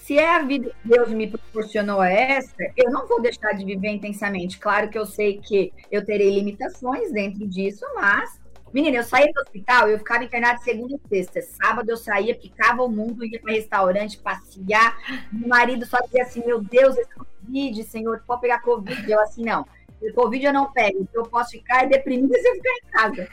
se 0.00 0.18
é 0.18 0.36
a 0.36 0.42
vida 0.42 0.70
que 0.70 0.88
Deus 0.88 1.10
me 1.10 1.26
proporcionou 1.26 2.02
essa, 2.02 2.56
eu 2.76 2.90
não 2.90 3.06
vou 3.06 3.20
deixar 3.20 3.52
de 3.52 3.64
viver 3.64 3.90
intensamente. 3.90 4.58
Claro 4.58 4.88
que 4.88 4.98
eu 4.98 5.06
sei 5.06 5.38
que 5.38 5.72
eu 5.90 6.04
terei 6.04 6.34
limitações 6.34 7.12
dentro 7.12 7.46
disso, 7.46 7.84
mas, 7.94 8.40
menina, 8.72 8.96
eu 8.96 9.04
saía 9.04 9.30
do 9.32 9.40
hospital, 9.40 9.88
eu 9.88 9.98
ficava 9.98 10.24
internada 10.24 10.58
segunda 10.60 10.94
e 10.94 11.08
sexta. 11.08 11.42
Sábado 11.42 11.90
eu 11.90 11.96
saía, 11.96 12.34
picava 12.34 12.82
o 12.82 12.88
mundo, 12.88 13.24
ia 13.24 13.40
para 13.40 13.52
restaurante, 13.52 14.18
passear. 14.18 14.96
Meu 15.30 15.48
marido 15.48 15.84
só 15.84 15.98
dizia 16.00 16.22
assim: 16.22 16.42
Meu 16.44 16.62
Deus, 16.62 16.96
esse 16.96 17.14
Covid, 17.14 17.84
Senhor, 17.84 18.22
pode 18.26 18.40
pegar 18.40 18.62
Covid. 18.62 19.10
Eu 19.10 19.20
assim, 19.20 19.44
não. 19.44 19.66
Covid 20.14 20.46
eu 20.46 20.52
não 20.52 20.72
pego, 20.72 21.06
eu 21.12 21.24
posso 21.24 21.50
ficar 21.50 21.86
deprimida 21.86 22.38
se 22.38 22.48
eu 22.48 22.54
ficar 22.54 22.70
em 22.70 22.90
casa. 22.90 23.28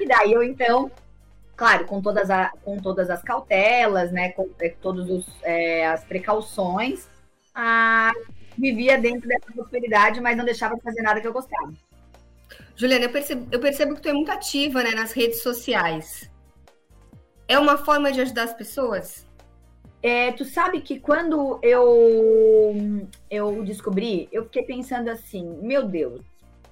E 0.00 0.06
daí 0.06 0.32
eu, 0.32 0.42
então, 0.42 0.90
claro, 1.60 1.84
com 1.84 2.00
todas, 2.00 2.30
a, 2.30 2.50
com 2.64 2.78
todas 2.78 3.10
as 3.10 3.20
cautelas, 3.22 4.10
né, 4.10 4.30
com 4.30 4.48
é, 4.58 4.70
todas 4.70 5.26
é, 5.42 5.86
as 5.86 6.02
precauções, 6.02 7.06
a, 7.54 8.10
vivia 8.56 8.96
dentro 8.96 9.28
dessa 9.28 9.52
prosperidade, 9.52 10.22
mas 10.22 10.38
não 10.38 10.44
deixava 10.46 10.74
de 10.74 10.80
fazer 10.80 11.02
nada 11.02 11.20
que 11.20 11.26
eu 11.26 11.34
gostava. 11.34 11.70
Juliana, 12.74 13.04
eu 13.04 13.12
percebo, 13.12 13.46
eu 13.52 13.60
percebo 13.60 13.94
que 13.94 14.00
tu 14.00 14.08
é 14.08 14.12
muito 14.14 14.32
ativa 14.32 14.82
né, 14.82 14.92
nas 14.92 15.12
redes 15.12 15.42
sociais. 15.42 16.30
É 17.46 17.58
uma 17.58 17.76
forma 17.76 18.10
de 18.10 18.22
ajudar 18.22 18.44
as 18.44 18.54
pessoas? 18.54 19.26
É, 20.02 20.32
tu 20.32 20.46
sabe 20.46 20.80
que 20.80 20.98
quando 20.98 21.60
eu, 21.62 23.06
eu 23.30 23.62
descobri, 23.64 24.30
eu 24.32 24.44
fiquei 24.44 24.62
pensando 24.62 25.10
assim, 25.10 25.58
meu 25.60 25.86
Deus, 25.86 26.22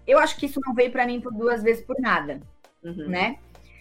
eu 0.07 0.19
acho 0.19 0.39
que 0.39 0.47
isso 0.47 0.63
não 0.67 0.73
veio 0.73 0.91
para 0.91 1.05
mim 1.05 1.21
por 1.21 1.35
duas 1.35 1.63
vezes 1.63 1.85
por 1.85 2.01
nada, 2.01 2.41
uhum. 2.83 3.07
né? 3.07 3.37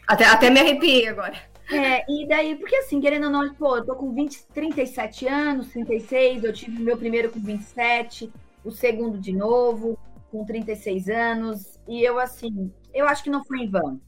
Até, 0.07 0.25
até 0.25 0.49
me 0.49 0.59
arrepiei 0.59 1.07
agora. 1.07 1.35
É, 1.69 2.05
e 2.09 2.25
daí, 2.25 2.55
porque 2.55 2.77
assim, 2.77 3.01
querendo 3.01 3.25
ou 3.25 3.29
não, 3.29 3.53
pô, 3.53 3.77
eu 3.77 3.85
tô 3.85 3.95
com 3.95 4.13
20, 4.13 4.47
37 4.53 5.27
anos, 5.27 5.67
36, 5.67 6.45
eu 6.45 6.53
tive 6.53 6.81
meu 6.81 6.97
primeiro 6.97 7.29
com 7.29 7.41
27, 7.41 8.31
o 8.63 8.71
segundo 8.71 9.17
de 9.17 9.33
novo, 9.33 9.99
com 10.31 10.45
36 10.45 11.09
anos, 11.09 11.77
e 11.85 12.01
eu 12.01 12.19
assim, 12.19 12.71
eu 12.93 13.05
acho 13.05 13.21
que 13.21 13.29
não 13.29 13.43
foi 13.43 13.59
em 13.59 13.69
vão. 13.69 13.99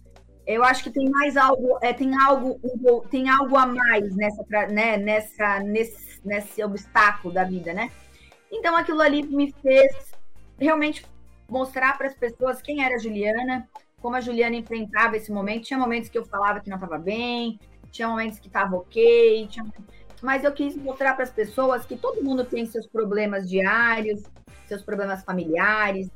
Eu 0.48 0.64
acho 0.64 0.84
que 0.84 0.90
tem 0.90 1.10
mais 1.10 1.36
algo, 1.36 1.78
é, 1.82 1.94
tem 1.94 2.12
algo, 2.18 2.60
tem 3.12 3.30
algo 3.30 3.58
a 3.58 3.66
mais 3.66 4.16
nessa, 4.16 4.44
né, 4.68 4.98
nessa, 4.98 5.60
nesse, 5.60 6.20
nesse 6.26 6.64
obstáculo 6.64 7.34
da 7.34 7.44
vida, 7.44 7.74
né? 7.74 7.92
Então 8.52 8.76
aquilo 8.76 9.02
ali 9.02 9.22
me 9.22 9.54
fez 9.62 10.14
realmente 10.58 11.06
mostrar 11.48 11.98
para 11.98 12.08
as 12.08 12.16
pessoas 12.16 12.62
quem 12.62 12.84
era 12.84 12.96
a 12.96 13.00
Juliana, 13.00 13.68
como 14.02 14.16
a 14.16 14.22
Juliana 14.22 14.56
enfrentava 14.56 15.18
esse 15.18 15.32
momento. 15.32 15.66
Tinha 15.66 15.80
momentos 15.80 16.10
que 16.10 16.18
eu 16.18 16.26
falava 16.26 16.60
que 16.60 16.70
não 16.70 16.78
estava 16.78 16.98
bem, 16.98 17.60
tinha 17.92 18.08
momentos 18.08 18.40
que 18.40 18.48
estava 18.48 18.76
ok, 18.76 19.48
tinha... 19.48 19.66
mas 20.22 20.44
eu 20.44 20.52
quis 20.52 20.76
mostrar 20.76 21.14
para 21.14 21.24
as 21.24 21.32
pessoas 21.32 21.86
que 21.86 21.98
todo 21.98 22.24
mundo 22.24 22.44
tem 22.46 22.66
seus 22.66 22.88
problemas 22.88 23.50
diários, 23.50 24.24
seus 24.68 24.84
problemas 24.84 25.24
familiares, 25.24 26.10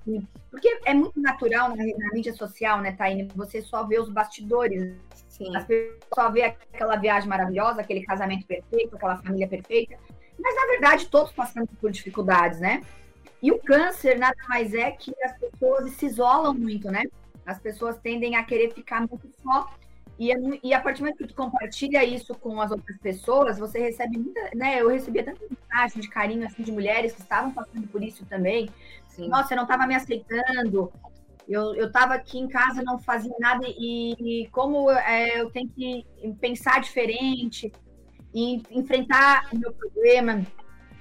porque 0.51 0.79
é 0.85 0.93
muito 0.93 1.19
natural 1.19 1.69
na, 1.69 1.83
na 1.83 2.13
mídia 2.13 2.33
social, 2.33 2.79
né, 2.81 2.91
Taine? 2.91 3.27
Você 3.35 3.61
só 3.61 3.83
vê 3.83 3.99
os 3.99 4.09
bastidores, 4.09 4.93
Sim. 5.27 5.55
as 5.55 5.65
pessoas 5.65 5.99
só 6.13 6.29
vê 6.29 6.43
aquela 6.43 6.95
viagem 6.95 7.27
maravilhosa, 7.27 7.81
aquele 7.81 8.03
casamento 8.03 8.45
perfeito, 8.45 8.95
aquela 8.95 9.17
família 9.17 9.47
perfeita, 9.47 9.97
mas 10.39 10.55
na 10.55 10.65
verdade 10.67 11.07
todos 11.07 11.31
passamos 11.31 11.69
por 11.81 11.91
dificuldades, 11.91 12.59
né? 12.59 12.81
E 13.41 13.51
o 13.51 13.59
câncer 13.59 14.17
nada 14.17 14.37
mais 14.47 14.73
é 14.73 14.91
que 14.91 15.13
as 15.23 15.37
pessoas 15.37 15.91
se 15.91 16.05
isolam 16.05 16.53
muito, 16.53 16.89
né? 16.89 17.03
As 17.45 17.59
pessoas 17.59 17.97
tendem 17.97 18.35
a 18.35 18.43
querer 18.43 18.73
ficar 18.73 19.01
muito 19.01 19.29
só. 19.41 19.69
E, 20.17 20.31
é 20.31 20.35
e 20.61 20.73
a 20.73 20.79
partir 20.79 20.99
do 20.99 21.05
momento 21.05 21.17
que 21.17 21.27
tu 21.27 21.35
compartilha 21.35 22.03
isso 22.03 22.35
com 22.35 22.61
as 22.61 22.71
outras 22.71 22.97
pessoas, 22.99 23.57
você 23.57 23.79
recebe 23.79 24.17
muita, 24.17 24.51
né? 24.55 24.81
Eu 24.81 24.89
recebia 24.89 25.23
tanta 25.23 25.41
mensagem 25.49 26.01
de 26.01 26.07
carinho 26.07 26.45
assim 26.45 26.63
de 26.63 26.71
mulheres 26.71 27.13
que 27.13 27.21
estavam 27.21 27.51
passando 27.51 27.87
por 27.87 28.03
isso 28.03 28.25
também. 28.25 28.69
Sim. 29.07 29.27
Nossa, 29.27 29.53
eu 29.53 29.57
não 29.57 29.63
estava 29.63 29.87
me 29.87 29.95
aceitando. 29.95 30.91
Eu, 31.47 31.75
eu 31.75 31.91
tava 31.91 32.13
aqui 32.13 32.39
em 32.39 32.47
casa, 32.47 32.81
não 32.83 32.99
fazia 32.99 33.33
nada, 33.39 33.65
e, 33.67 34.43
e 34.43 34.47
como 34.47 34.89
é, 34.89 35.41
eu 35.41 35.49
tenho 35.49 35.69
que 35.69 36.05
pensar 36.39 36.79
diferente 36.79 37.71
e 38.33 38.63
enfrentar 38.71 39.49
o 39.51 39.57
meu 39.57 39.73
problema. 39.73 40.45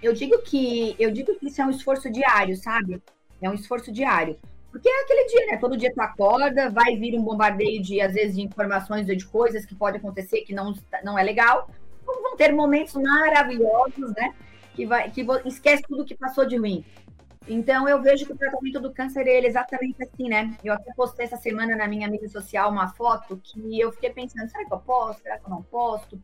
Eu 0.02 0.12
digo 0.12 0.42
que 0.42 0.96
eu 0.98 1.12
digo 1.12 1.34
que 1.38 1.46
isso 1.46 1.62
é 1.62 1.64
um 1.64 1.70
esforço 1.70 2.10
diário, 2.10 2.56
sabe? 2.56 3.00
É 3.40 3.48
um 3.48 3.54
esforço 3.54 3.92
diário. 3.92 4.36
Porque 4.82 4.88
é 4.88 5.02
aquele 5.04 5.24
dia, 5.26 5.46
né? 5.46 5.58
Todo 5.58 5.76
dia 5.76 5.94
tu 5.94 6.00
acorda, 6.00 6.68
vai 6.68 6.96
vir 6.96 7.16
um 7.16 7.22
bombardeio 7.22 7.80
de, 7.80 8.00
às 8.00 8.14
vezes, 8.14 8.34
de 8.34 8.42
informações 8.42 9.08
ou 9.08 9.14
de 9.14 9.24
coisas 9.24 9.64
que 9.64 9.76
pode 9.76 9.98
acontecer 9.98 10.40
que 10.40 10.52
não, 10.52 10.74
não 11.04 11.16
é 11.16 11.22
legal. 11.22 11.70
Então, 12.02 12.20
vão 12.20 12.36
ter 12.36 12.52
momentos 12.52 12.94
maravilhosos, 12.94 14.12
né? 14.16 14.34
Que, 14.74 14.84
vai, 14.84 15.08
que 15.08 15.24
esquece 15.44 15.84
tudo 15.84 16.04
que 16.04 16.16
passou 16.16 16.44
de 16.44 16.56
ruim. 16.56 16.84
Então, 17.46 17.88
eu 17.88 18.02
vejo 18.02 18.26
que 18.26 18.32
o 18.32 18.36
tratamento 18.36 18.80
do 18.80 18.92
câncer 18.92 19.28
é 19.28 19.46
exatamente 19.46 20.02
assim, 20.02 20.28
né? 20.28 20.56
Eu 20.64 20.74
até 20.74 20.92
postei 20.94 21.26
essa 21.26 21.36
semana 21.36 21.76
na 21.76 21.86
minha 21.86 22.08
mídia 22.08 22.28
social 22.28 22.68
uma 22.68 22.88
foto 22.88 23.40
que 23.40 23.78
eu 23.78 23.92
fiquei 23.92 24.10
pensando, 24.10 24.50
será 24.50 24.64
que 24.64 24.74
eu 24.74 24.80
posto? 24.80 25.22
Será 25.22 25.38
que 25.38 25.46
eu 25.46 25.50
não 25.50 25.62
posto? 25.62 26.20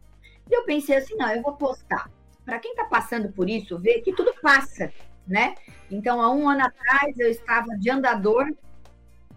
E 0.50 0.52
eu 0.52 0.64
pensei 0.64 0.96
assim, 0.96 1.14
não, 1.14 1.30
eu 1.30 1.42
vou 1.42 1.52
postar. 1.52 2.10
Para 2.44 2.58
quem 2.58 2.72
está 2.72 2.86
passando 2.86 3.28
por 3.28 3.48
isso, 3.48 3.78
ver 3.78 4.00
que 4.00 4.12
tudo 4.12 4.34
passa, 4.42 4.92
né? 5.28 5.54
Então, 5.90 6.20
há 6.20 6.32
um 6.32 6.48
ano 6.48 6.64
atrás, 6.64 7.18
eu 7.18 7.28
estava 7.28 7.76
de 7.78 7.90
andador, 7.90 8.46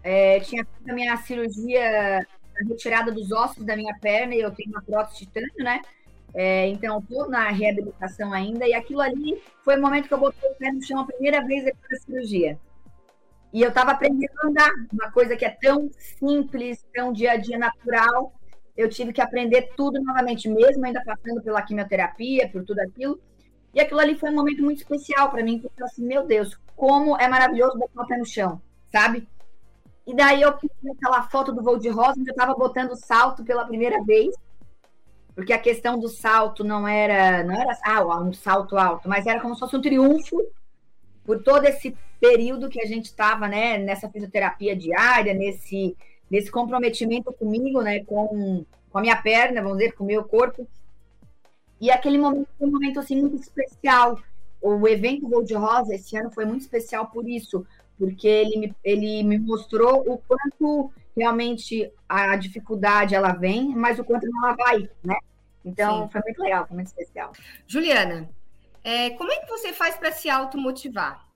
é, 0.02 0.40
tinha 0.40 0.64
feito 0.64 0.90
a 0.90 0.94
minha 0.94 1.16
cirurgia, 1.18 2.26
a 2.60 2.68
retirada 2.68 3.12
dos 3.12 3.30
ossos 3.30 3.64
da 3.64 3.76
minha 3.76 3.94
perna, 4.00 4.34
e 4.34 4.40
eu 4.40 4.50
tenho 4.50 4.70
uma 4.70 4.82
prótese 4.82 5.18
titânio, 5.18 5.52
né? 5.58 5.80
É, 6.34 6.66
então, 6.68 6.98
estou 6.98 7.28
na 7.28 7.50
reabilitação 7.50 8.32
ainda, 8.32 8.66
e 8.66 8.74
aquilo 8.74 9.00
ali 9.00 9.40
foi 9.62 9.76
o 9.78 9.82
momento 9.82 10.08
que 10.08 10.14
eu 10.14 10.18
botei 10.18 10.50
o 10.50 10.54
pé 10.54 10.72
no 10.72 10.82
chão 10.82 11.00
a 11.00 11.06
primeira 11.06 11.44
vez 11.44 11.64
depois 11.64 11.88
da 11.90 11.96
cirurgia. 11.98 12.58
E 13.52 13.60
eu 13.60 13.68
estava 13.68 13.90
aprendendo 13.90 14.32
a 14.42 14.46
andar, 14.46 14.70
uma 14.90 15.10
coisa 15.10 15.36
que 15.36 15.44
é 15.44 15.50
tão 15.50 15.90
simples, 16.18 16.84
tão 16.94 17.12
dia 17.12 17.32
a 17.32 17.36
dia 17.36 17.58
natural. 17.58 18.32
Eu 18.74 18.88
tive 18.88 19.12
que 19.12 19.20
aprender 19.20 19.72
tudo 19.76 20.02
novamente, 20.02 20.48
mesmo 20.48 20.84
ainda 20.86 21.02
passando 21.04 21.42
pela 21.42 21.60
quimioterapia, 21.60 22.48
por 22.48 22.64
tudo 22.64 22.80
aquilo. 22.80 23.20
E 23.74 23.80
aquilo 23.80 24.00
ali 24.00 24.14
foi 24.16 24.30
um 24.30 24.34
momento 24.34 24.62
muito 24.62 24.78
especial 24.78 25.30
para 25.30 25.42
mim, 25.42 25.58
porque 25.58 25.82
eu 25.82 25.86
assim, 25.86 26.04
meu 26.04 26.26
Deus, 26.26 26.58
como 26.76 27.16
é 27.16 27.26
maravilhoso 27.28 27.78
botar 27.78 28.02
o 28.02 28.06
pé 28.06 28.18
no 28.18 28.26
chão, 28.26 28.60
sabe? 28.90 29.26
E 30.06 30.14
daí 30.14 30.42
eu 30.42 30.56
fiz 30.58 30.70
aquela 30.90 31.22
foto 31.22 31.52
do 31.52 31.62
voo 31.62 31.78
de 31.78 31.88
rosa, 31.88 32.18
eu 32.18 32.30
estava 32.30 32.54
botando 32.54 32.96
salto 32.96 33.44
pela 33.44 33.64
primeira 33.64 34.02
vez, 34.02 34.34
porque 35.34 35.52
a 35.52 35.58
questão 35.58 35.98
do 35.98 36.08
salto 36.08 36.64
não 36.64 36.86
era, 36.86 37.42
não 37.44 37.54
era 37.54 37.78
ah, 37.84 38.20
um 38.20 38.32
salto 38.32 38.76
alto, 38.76 39.08
mas 39.08 39.26
era 39.26 39.40
como 39.40 39.54
se 39.54 39.60
fosse 39.60 39.76
um 39.76 39.80
triunfo 39.80 40.36
por 41.24 41.42
todo 41.42 41.64
esse 41.64 41.96
período 42.20 42.68
que 42.68 42.80
a 42.80 42.86
gente 42.86 43.06
estava, 43.06 43.48
né, 43.48 43.78
nessa 43.78 44.08
fisioterapia 44.08 44.76
diária, 44.76 45.32
nesse, 45.32 45.96
nesse 46.30 46.50
comprometimento 46.50 47.32
comigo, 47.32 47.80
né, 47.80 48.04
com, 48.04 48.64
com 48.90 48.98
a 48.98 49.00
minha 49.00 49.16
perna, 49.16 49.62
vamos 49.62 49.78
dizer, 49.78 49.92
com 49.92 50.04
o 50.04 50.06
meu 50.06 50.24
corpo. 50.24 50.68
E 51.82 51.90
aquele 51.90 52.16
momento 52.16 52.48
foi 52.56 52.68
um 52.68 52.70
momento 52.70 53.00
assim 53.00 53.20
muito 53.20 53.42
especial. 53.42 54.16
O 54.60 54.86
evento 54.86 55.28
Voo 55.28 55.42
de 55.42 55.54
Rosa 55.54 55.96
esse 55.96 56.16
ano 56.16 56.30
foi 56.30 56.44
muito 56.44 56.60
especial 56.60 57.08
por 57.08 57.28
isso, 57.28 57.66
porque 57.98 58.28
ele 58.28 58.56
me, 58.56 58.76
ele 58.84 59.24
me 59.24 59.36
mostrou 59.36 60.00
o 60.08 60.16
quanto 60.16 60.92
realmente 61.16 61.92
a 62.08 62.36
dificuldade 62.36 63.16
ela 63.16 63.32
vem, 63.32 63.74
mas 63.74 63.98
o 63.98 64.04
quanto 64.04 64.24
ela 64.24 64.54
vai, 64.54 64.88
né? 65.02 65.18
Então 65.64 66.04
Sim. 66.04 66.10
foi 66.12 66.20
muito 66.24 66.40
legal, 66.40 66.66
foi 66.68 66.74
muito 66.76 66.86
especial. 66.86 67.32
Juliana, 67.66 68.30
é, 68.84 69.10
como 69.10 69.32
é 69.32 69.40
que 69.40 69.50
você 69.50 69.72
faz 69.72 69.96
para 69.96 70.12
se 70.12 70.30
automotivar? 70.30 71.26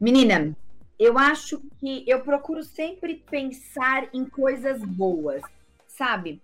Menina, 0.00 0.56
eu 0.98 1.16
acho 1.16 1.62
que 1.78 2.04
eu 2.08 2.22
procuro 2.22 2.64
sempre 2.64 3.22
pensar 3.30 4.08
em 4.12 4.24
coisas 4.24 4.82
boas, 4.82 5.42
sabe? 5.86 6.42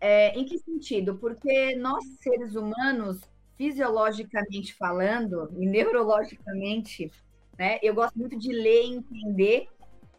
É, 0.00 0.38
em 0.38 0.44
que 0.44 0.58
sentido? 0.58 1.16
Porque 1.16 1.74
nós, 1.76 2.04
seres 2.20 2.54
humanos, 2.54 3.20
fisiologicamente 3.56 4.74
falando 4.74 5.48
e 5.58 5.66
neurologicamente, 5.66 7.10
né, 7.58 7.78
eu 7.82 7.94
gosto 7.94 8.18
muito 8.18 8.38
de 8.38 8.52
ler 8.52 8.84
e 8.84 8.96
entender 8.96 9.68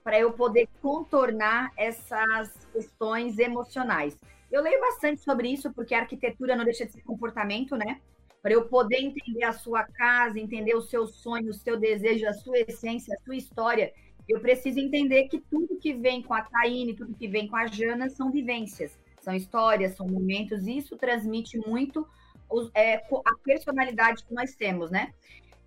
para 0.04 0.20
eu 0.20 0.32
poder 0.32 0.68
contornar 0.82 1.72
essas 1.78 2.66
questões 2.74 3.38
emocionais. 3.38 4.18
Eu 4.52 4.64
leio 4.64 4.80
bastante 4.80 5.22
sobre 5.22 5.50
isso, 5.50 5.72
porque 5.74 5.94
a 5.94 6.00
arquitetura 6.00 6.56
não 6.56 6.64
deixa 6.64 6.86
de 6.86 6.94
ser 6.94 7.02
comportamento, 7.02 7.76
né? 7.76 8.00
Para 8.42 8.54
eu 8.54 8.70
poder 8.70 9.02
entender 9.02 9.44
a 9.44 9.52
sua 9.52 9.84
casa, 9.84 10.40
entender 10.40 10.74
o 10.74 10.82
seu 10.82 11.06
sonho, 11.06 11.50
o 11.50 11.54
seu 11.54 11.78
desejo, 11.78 12.26
a 12.26 12.34
sua 12.34 12.60
essência, 12.60 13.14
a 13.14 13.26
sua 13.26 13.36
história, 13.36 13.92
eu 14.28 14.40
preciso 14.40 14.80
entender 14.80 15.28
que 15.28 15.40
tudo 15.40 15.78
que 15.78 15.94
vem 15.94 16.22
com 16.22 16.34
a 16.34 16.42
Taine, 16.42 16.96
tudo 16.96 17.14
que 17.14 17.28
vem 17.28 17.48
com 17.48 17.58
a 17.58 17.68
Jana 17.68 18.10
são 18.10 18.32
vivências 18.32 18.98
são 19.28 19.36
histórias, 19.36 19.96
são 19.96 20.08
momentos, 20.08 20.66
e 20.66 20.78
isso 20.78 20.96
transmite 20.96 21.58
muito 21.68 22.08
os, 22.50 22.72
é, 22.74 22.96
a 22.96 23.36
personalidade 23.44 24.24
que 24.24 24.34
nós 24.34 24.56
temos, 24.56 24.90
né? 24.90 25.14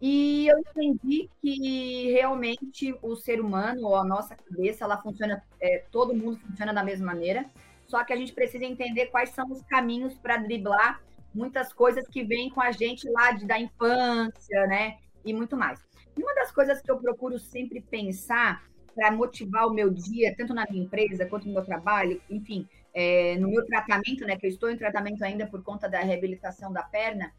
E 0.00 0.46
eu 0.46 0.58
entendi 0.60 1.28
que 1.42 2.10
realmente 2.10 2.96
o 3.02 3.14
ser 3.14 3.38
humano, 3.38 3.88
ou 3.88 3.96
a 3.96 4.04
nossa 4.04 4.34
cabeça, 4.34 4.84
ela 4.84 4.96
funciona, 4.96 5.42
é, 5.60 5.84
todo 5.92 6.14
mundo 6.14 6.38
funciona 6.38 6.72
da 6.72 6.82
mesma 6.82 7.08
maneira, 7.12 7.44
só 7.86 8.02
que 8.02 8.14
a 8.14 8.16
gente 8.16 8.32
precisa 8.32 8.64
entender 8.64 9.06
quais 9.08 9.28
são 9.28 9.50
os 9.52 9.62
caminhos 9.64 10.14
para 10.14 10.38
driblar 10.38 11.02
muitas 11.34 11.70
coisas 11.70 12.08
que 12.08 12.24
vêm 12.24 12.48
com 12.48 12.62
a 12.62 12.72
gente 12.72 13.06
lá 13.10 13.32
de, 13.32 13.44
da 13.44 13.60
infância, 13.60 14.66
né? 14.68 14.96
E 15.22 15.34
muito 15.34 15.54
mais. 15.54 15.78
E 16.16 16.22
uma 16.22 16.34
das 16.34 16.50
coisas 16.50 16.80
que 16.80 16.90
eu 16.90 16.98
procuro 16.98 17.38
sempre 17.38 17.82
pensar 17.82 18.64
para 18.94 19.12
motivar 19.12 19.66
o 19.66 19.74
meu 19.74 19.90
dia, 19.90 20.34
tanto 20.34 20.54
na 20.54 20.64
minha 20.70 20.82
empresa 20.82 21.26
quanto 21.26 21.46
no 21.46 21.52
meu 21.52 21.64
trabalho, 21.64 22.20
enfim, 22.30 22.66
é, 22.94 23.36
no 23.38 23.48
meu 23.48 23.64
tratamento, 23.66 24.24
né? 24.24 24.36
Que 24.36 24.46
eu 24.46 24.50
estou 24.50 24.70
em 24.70 24.76
tratamento 24.76 25.22
ainda 25.22 25.46
por 25.46 25.62
conta 25.62 25.88
da 25.88 26.00
reabilitação 26.00 26.72
da 26.72 26.82
perna, 26.82 27.32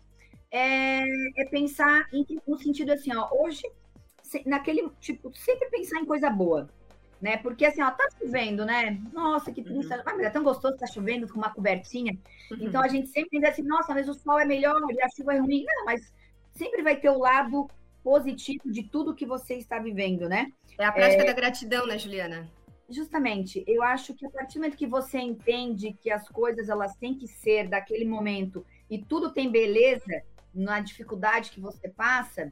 é, 0.49 1.03
é 1.37 1.45
pensar 1.49 2.07
em, 2.11 2.25
no 2.47 2.57
sentido 2.57 2.91
assim, 2.91 3.15
ó, 3.15 3.29
hoje, 3.31 3.63
naquele 4.45 4.89
tipo, 4.99 5.31
sempre 5.35 5.69
pensar 5.69 5.99
em 5.99 6.05
coisa 6.05 6.29
boa, 6.29 6.69
né? 7.21 7.37
Porque 7.37 7.65
assim, 7.65 7.81
ó, 7.81 7.91
tá 7.91 8.07
chovendo, 8.19 8.65
né? 8.65 8.99
Nossa, 9.13 9.51
que 9.51 9.63
triste, 9.63 9.93
uhum. 9.93 10.01
ah, 10.05 10.13
mas 10.15 10.25
é 10.25 10.29
tão 10.29 10.43
gostoso 10.43 10.77
tá 10.77 10.87
chovendo 10.87 11.27
com 11.27 11.37
uma 11.37 11.53
cobertinha. 11.53 12.17
Uhum. 12.51 12.57
Então 12.61 12.81
a 12.81 12.87
gente 12.87 13.09
sempre 13.09 13.39
diz 13.39 13.49
assim, 13.49 13.63
nossa, 13.63 13.93
mas 13.93 14.09
o 14.09 14.13
sol 14.13 14.39
é 14.39 14.45
melhor 14.45 14.75
e 14.91 15.01
a 15.01 15.07
chuva 15.15 15.35
é 15.35 15.39
ruim. 15.39 15.63
Não, 15.65 15.85
mas 15.85 16.13
sempre 16.51 16.81
vai 16.81 16.95
ter 16.95 17.09
o 17.09 17.19
lado 17.19 17.69
positivo 18.03 18.71
de 18.71 18.83
tudo 18.83 19.15
que 19.15 19.25
você 19.25 19.55
está 19.55 19.79
vivendo, 19.79 20.27
né? 20.27 20.51
É 20.77 20.85
a 20.85 20.91
prática 20.91 21.23
é... 21.23 21.25
da 21.25 21.33
gratidão, 21.33 21.85
né, 21.85 21.97
Juliana? 21.97 22.49
Justamente, 22.91 23.63
eu 23.65 23.81
acho 23.81 24.13
que 24.13 24.25
a 24.25 24.29
partir 24.29 24.55
do 24.55 24.61
momento 24.61 24.77
que 24.77 24.85
você 24.85 25.17
entende 25.17 25.93
que 25.93 26.11
as 26.11 26.27
coisas 26.27 26.67
elas 26.67 26.93
têm 26.97 27.17
que 27.17 27.27
ser 27.27 27.69
daquele 27.69 28.03
momento 28.03 28.65
e 28.89 28.99
tudo 28.99 29.31
tem 29.31 29.49
beleza, 29.49 30.21
na 30.53 30.81
dificuldade 30.81 31.51
que 31.51 31.61
você 31.61 31.87
passa, 31.87 32.51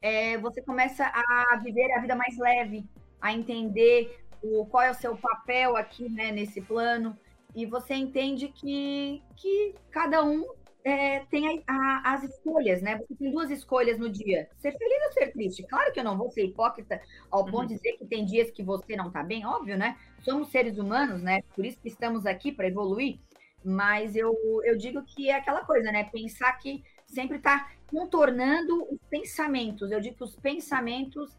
é, 0.00 0.38
você 0.38 0.62
começa 0.62 1.04
a 1.04 1.60
viver 1.62 1.92
a 1.92 2.00
vida 2.00 2.16
mais 2.16 2.38
leve, 2.38 2.88
a 3.20 3.34
entender 3.34 4.24
o, 4.42 4.64
qual 4.64 4.82
é 4.82 4.90
o 4.90 4.94
seu 4.94 5.14
papel 5.14 5.76
aqui 5.76 6.08
né, 6.08 6.32
nesse 6.32 6.62
plano, 6.62 7.14
e 7.54 7.66
você 7.66 7.94
entende 7.94 8.48
que, 8.48 9.22
que 9.36 9.74
cada 9.90 10.24
um 10.24 10.46
é, 10.84 11.20
tem 11.30 11.62
a, 11.66 11.72
a, 11.72 12.14
as 12.14 12.24
escolhas, 12.24 12.80
né? 12.80 12.98
Você 12.98 13.14
tem 13.14 13.30
duas 13.30 13.50
escolhas 13.50 13.98
no 13.98 14.08
dia: 14.08 14.48
ser 14.58 14.76
feliz 14.76 15.06
ou 15.06 15.12
ser 15.12 15.32
triste. 15.32 15.62
Claro 15.64 15.92
que 15.92 16.00
eu 16.00 16.04
não 16.04 16.16
vou 16.16 16.30
ser 16.30 16.44
hipócrita 16.44 17.00
ao 17.30 17.44
ponto 17.44 17.60
uhum. 17.60 17.66
de 17.66 17.74
dizer 17.74 17.92
que 17.92 18.06
tem 18.06 18.24
dias 18.24 18.50
que 18.50 18.62
você 18.62 18.96
não 18.96 19.08
está 19.08 19.22
bem, 19.22 19.46
óbvio, 19.46 19.76
né? 19.76 19.96
Somos 20.22 20.50
seres 20.50 20.78
humanos, 20.78 21.22
né? 21.22 21.42
Por 21.54 21.64
isso 21.64 21.78
que 21.80 21.88
estamos 21.88 22.26
aqui 22.26 22.52
para 22.52 22.68
evoluir. 22.68 23.18
Mas 23.62 24.16
eu, 24.16 24.34
eu 24.64 24.76
digo 24.76 25.02
que 25.02 25.28
é 25.28 25.34
aquela 25.34 25.64
coisa, 25.64 25.92
né? 25.92 26.04
Pensar 26.04 26.52
que 26.54 26.82
sempre 27.06 27.36
está 27.36 27.70
contornando 27.86 28.84
os 28.90 29.00
pensamentos. 29.10 29.90
Eu 29.90 30.00
digo 30.00 30.16
que 30.16 30.24
os 30.24 30.36
pensamentos, 30.36 31.36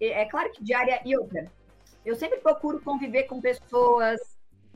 é, 0.00 0.22
é 0.22 0.24
claro 0.26 0.52
que 0.52 0.62
diária 0.62 1.00
outra. 1.18 1.50
Eu 2.04 2.14
sempre 2.14 2.38
procuro 2.38 2.80
conviver 2.80 3.24
com 3.24 3.40
pessoas 3.40 4.20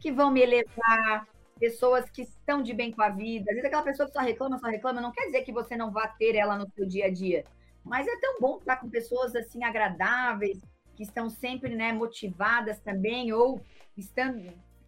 que 0.01 0.11
vão 0.11 0.31
me 0.31 0.41
elevar, 0.41 1.29
pessoas 1.59 2.09
que 2.11 2.23
estão 2.23 2.63
de 2.63 2.73
bem 2.73 2.93
com 2.93 3.03
a 3.03 3.09
vida. 3.09 3.51
Às 3.51 3.57
vezes 3.57 3.65
aquela 3.65 3.83
pessoa 3.83 4.07
que 4.07 4.13
só 4.13 4.21
reclama, 4.21 4.59
só 4.59 4.67
reclama, 4.67 5.01
não 5.01 5.13
quer 5.13 5.27
dizer 5.27 5.43
que 5.43 5.53
você 5.53 5.77
não 5.77 5.91
vá 5.91 6.09
ter 6.09 6.35
ela 6.35 6.57
no 6.57 6.69
seu 6.71 6.87
dia 6.87 7.07
a 7.07 7.11
dia. 7.11 7.45
Mas 7.85 8.07
é 8.07 8.17
tão 8.21 8.41
bom 8.41 8.59
estar 8.59 8.77
com 8.77 8.89
pessoas 8.89 9.35
assim 9.35 9.65
agradáveis, 9.65 10.61
que 10.95 11.03
estão 11.03 11.29
sempre 11.31 11.75
né, 11.75 11.93
motivadas 11.93 12.81
também, 12.81 13.33
ou 13.33 13.61
estão. 13.97 14.37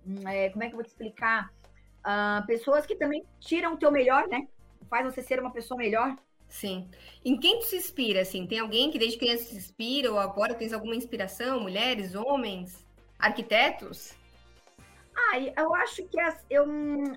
Hum, 0.07 0.29
é, 0.29 0.51
como 0.51 0.65
é 0.65 0.67
que 0.67 0.73
eu 0.73 0.77
vou 0.77 0.85
te 0.85 0.91
explicar? 0.91 1.51
Uh, 2.01 2.47
pessoas 2.47 2.87
que 2.87 2.97
também 2.97 3.25
tiram 3.39 3.75
o 3.75 3.77
teu 3.77 3.91
melhor, 3.91 4.27
né? 4.29 4.49
faz 4.91 5.05
você 5.05 5.23
ser 5.23 5.39
uma 5.39 5.53
pessoa 5.53 5.79
melhor? 5.79 6.17
Sim. 6.49 6.89
Em 7.25 7.39
quem 7.39 7.61
tu 7.61 7.67
se 7.67 7.77
inspira, 7.77 8.23
assim? 8.23 8.45
Tem 8.47 8.59
alguém 8.59 8.91
que 8.91 8.99
desde 8.99 9.17
criança 9.17 9.45
se 9.45 9.57
inspira 9.57 10.11
ou 10.11 10.19
agora 10.19 10.53
tens 10.53 10.73
alguma 10.73 10.97
inspiração? 10.97 11.61
Mulheres, 11.61 12.17
homens, 12.17 12.85
arquitetos? 13.17 14.13
Ah, 15.29 15.39
eu 15.39 15.75
acho 15.75 16.07
que 16.09 16.19
as, 16.21 16.45
eu, 16.49 16.65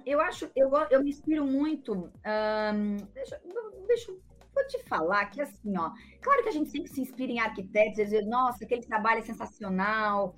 eu 0.06 0.20
acho 0.22 0.50
eu, 0.56 0.70
eu 0.90 1.04
me 1.04 1.10
inspiro 1.10 1.46
muito. 1.46 1.94
Um, 1.94 2.98
deixa, 3.14 3.42
deixa 3.88 4.12
vou 4.54 4.68
te 4.68 4.84
falar 4.84 5.26
que 5.28 5.42
assim, 5.42 5.78
ó, 5.78 5.92
claro 6.22 6.44
que 6.44 6.50
a 6.50 6.52
gente 6.52 6.70
sempre 6.70 6.90
se 6.90 7.02
inspira 7.02 7.32
em 7.32 7.40
arquitetos, 7.40 7.96
dizer, 7.96 8.26
nossa, 8.26 8.64
aquele 8.64 8.84
trabalho 8.84 9.20
é 9.20 9.24
sensacional. 9.24 10.36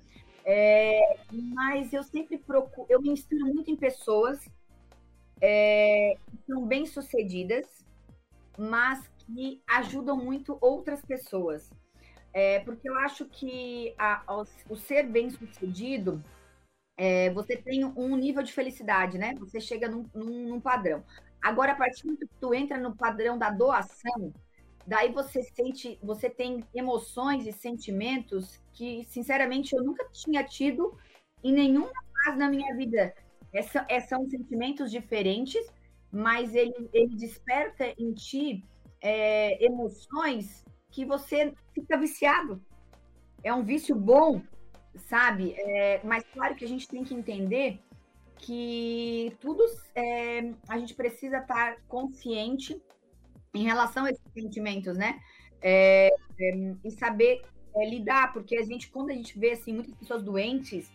É, 0.48 1.18
mas 1.54 1.92
eu 1.92 2.04
sempre 2.04 2.38
procuro, 2.38 2.86
eu 2.88 3.02
me 3.02 3.10
inspiro 3.10 3.46
muito 3.46 3.68
em 3.68 3.76
pessoas 3.76 4.38
é, 5.40 6.16
são 6.46 6.64
bem-sucedidas, 6.66 7.66
mas 8.56 9.06
que 9.18 9.60
ajudam 9.66 10.16
muito 10.16 10.56
outras 10.60 11.02
pessoas. 11.02 11.70
É, 12.32 12.60
porque 12.60 12.88
eu 12.88 12.96
acho 12.98 13.24
que 13.24 13.94
a, 13.98 14.22
o 14.68 14.76
ser 14.76 15.04
bem-sucedido, 15.04 16.22
é, 16.96 17.30
você 17.30 17.56
tem 17.56 17.84
um 17.84 18.16
nível 18.16 18.42
de 18.42 18.52
felicidade, 18.52 19.18
né? 19.18 19.34
Você 19.38 19.60
chega 19.60 19.88
num, 19.88 20.08
num, 20.14 20.48
num 20.48 20.60
padrão. 20.60 21.04
Agora, 21.42 21.72
a 21.72 21.76
partir 21.76 22.02
do 22.02 22.06
momento 22.06 22.26
que 22.26 22.40
tu 22.40 22.54
entra 22.54 22.78
no 22.78 22.96
padrão 22.96 23.36
da 23.36 23.50
doação, 23.50 24.32
daí 24.86 25.12
você 25.12 25.42
sente, 25.42 25.98
você 26.02 26.30
tem 26.30 26.64
emoções 26.74 27.46
e 27.46 27.52
sentimentos 27.52 28.60
que, 28.72 29.04
sinceramente, 29.04 29.74
eu 29.74 29.82
nunca 29.84 30.08
tinha 30.10 30.42
tido 30.42 30.96
em 31.44 31.52
nenhuma 31.52 31.92
fase 32.24 32.38
da 32.38 32.48
minha 32.48 32.74
vida 32.74 33.14
é, 33.52 33.96
é, 33.96 34.00
são 34.00 34.28
sentimentos 34.28 34.90
diferentes, 34.90 35.64
mas 36.10 36.54
ele, 36.54 36.88
ele 36.92 37.14
desperta 37.16 37.86
em 37.98 38.12
ti 38.12 38.64
é, 39.00 39.64
emoções 39.64 40.64
que 40.90 41.04
você 41.04 41.54
fica 41.74 41.96
viciado. 41.96 42.60
É 43.42 43.52
um 43.52 43.62
vício 43.62 43.94
bom, 43.94 44.42
sabe? 44.98 45.54
É, 45.58 46.00
mas 46.04 46.24
claro 46.32 46.54
que 46.54 46.64
a 46.64 46.68
gente 46.68 46.88
tem 46.88 47.04
que 47.04 47.14
entender 47.14 47.80
que 48.38 49.34
tudo 49.40 49.64
é, 49.94 50.52
a 50.68 50.78
gente 50.78 50.94
precisa 50.94 51.38
estar 51.38 51.78
consciente 51.88 52.80
em 53.54 53.64
relação 53.64 54.04
a 54.04 54.10
esses 54.10 54.32
sentimentos, 54.32 54.96
né? 54.96 55.18
É, 55.62 56.08
é, 56.38 56.74
e 56.84 56.90
saber 56.90 57.42
é, 57.74 57.88
lidar, 57.88 58.32
porque 58.32 58.56
a 58.56 58.62
gente, 58.62 58.90
quando 58.90 59.10
a 59.10 59.14
gente 59.14 59.38
vê 59.38 59.52
assim, 59.52 59.72
muitas 59.72 59.94
pessoas 59.94 60.22
doentes, 60.22 60.90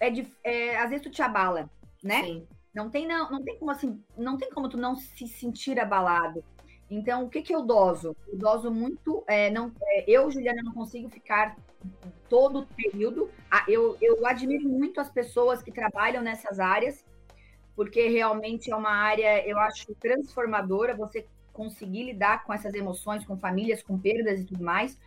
é, 0.00 0.10
de, 0.10 0.26
é 0.42 0.76
às 0.76 0.90
vezes 0.90 1.04
tu 1.04 1.10
te 1.10 1.22
abala, 1.22 1.70
né? 2.02 2.22
Sim. 2.24 2.46
Não 2.74 2.90
tem 2.90 3.06
não, 3.06 3.30
não 3.30 3.42
tem 3.42 3.58
como 3.58 3.70
assim, 3.70 4.02
não 4.16 4.36
tem 4.36 4.50
como 4.50 4.68
tu 4.68 4.76
não 4.76 4.96
se 4.96 5.28
sentir 5.28 5.78
abalado. 5.78 6.42
Então, 6.90 7.24
o 7.24 7.30
que 7.30 7.42
que 7.42 7.54
eu 7.54 7.62
doso? 7.62 8.16
Eu 8.28 8.38
doso 8.38 8.70
muito, 8.70 9.24
é, 9.26 9.50
não, 9.50 9.72
eu, 10.06 10.30
Juliana, 10.30 10.62
não 10.62 10.72
consigo 10.72 11.08
ficar 11.08 11.56
todo 12.28 12.60
o 12.60 12.66
período. 12.66 13.30
Ah, 13.50 13.64
eu, 13.68 13.96
eu 14.00 14.26
admiro 14.26 14.68
muito 14.68 15.00
as 15.00 15.10
pessoas 15.10 15.62
que 15.62 15.72
trabalham 15.72 16.22
nessas 16.22 16.58
áreas, 16.58 17.04
porque 17.76 18.08
realmente 18.08 18.70
é 18.70 18.76
uma 18.76 18.90
área, 18.90 19.46
eu 19.46 19.58
acho, 19.58 19.94
transformadora, 19.96 20.96
você 20.96 21.26
conseguir 21.52 22.04
lidar 22.04 22.44
com 22.44 22.52
essas 22.52 22.74
emoções, 22.74 23.24
com 23.24 23.38
famílias, 23.38 23.82
com 23.82 23.98
perdas 23.98 24.40
e 24.40 24.44
tudo 24.44 24.62
mais. 24.62 24.98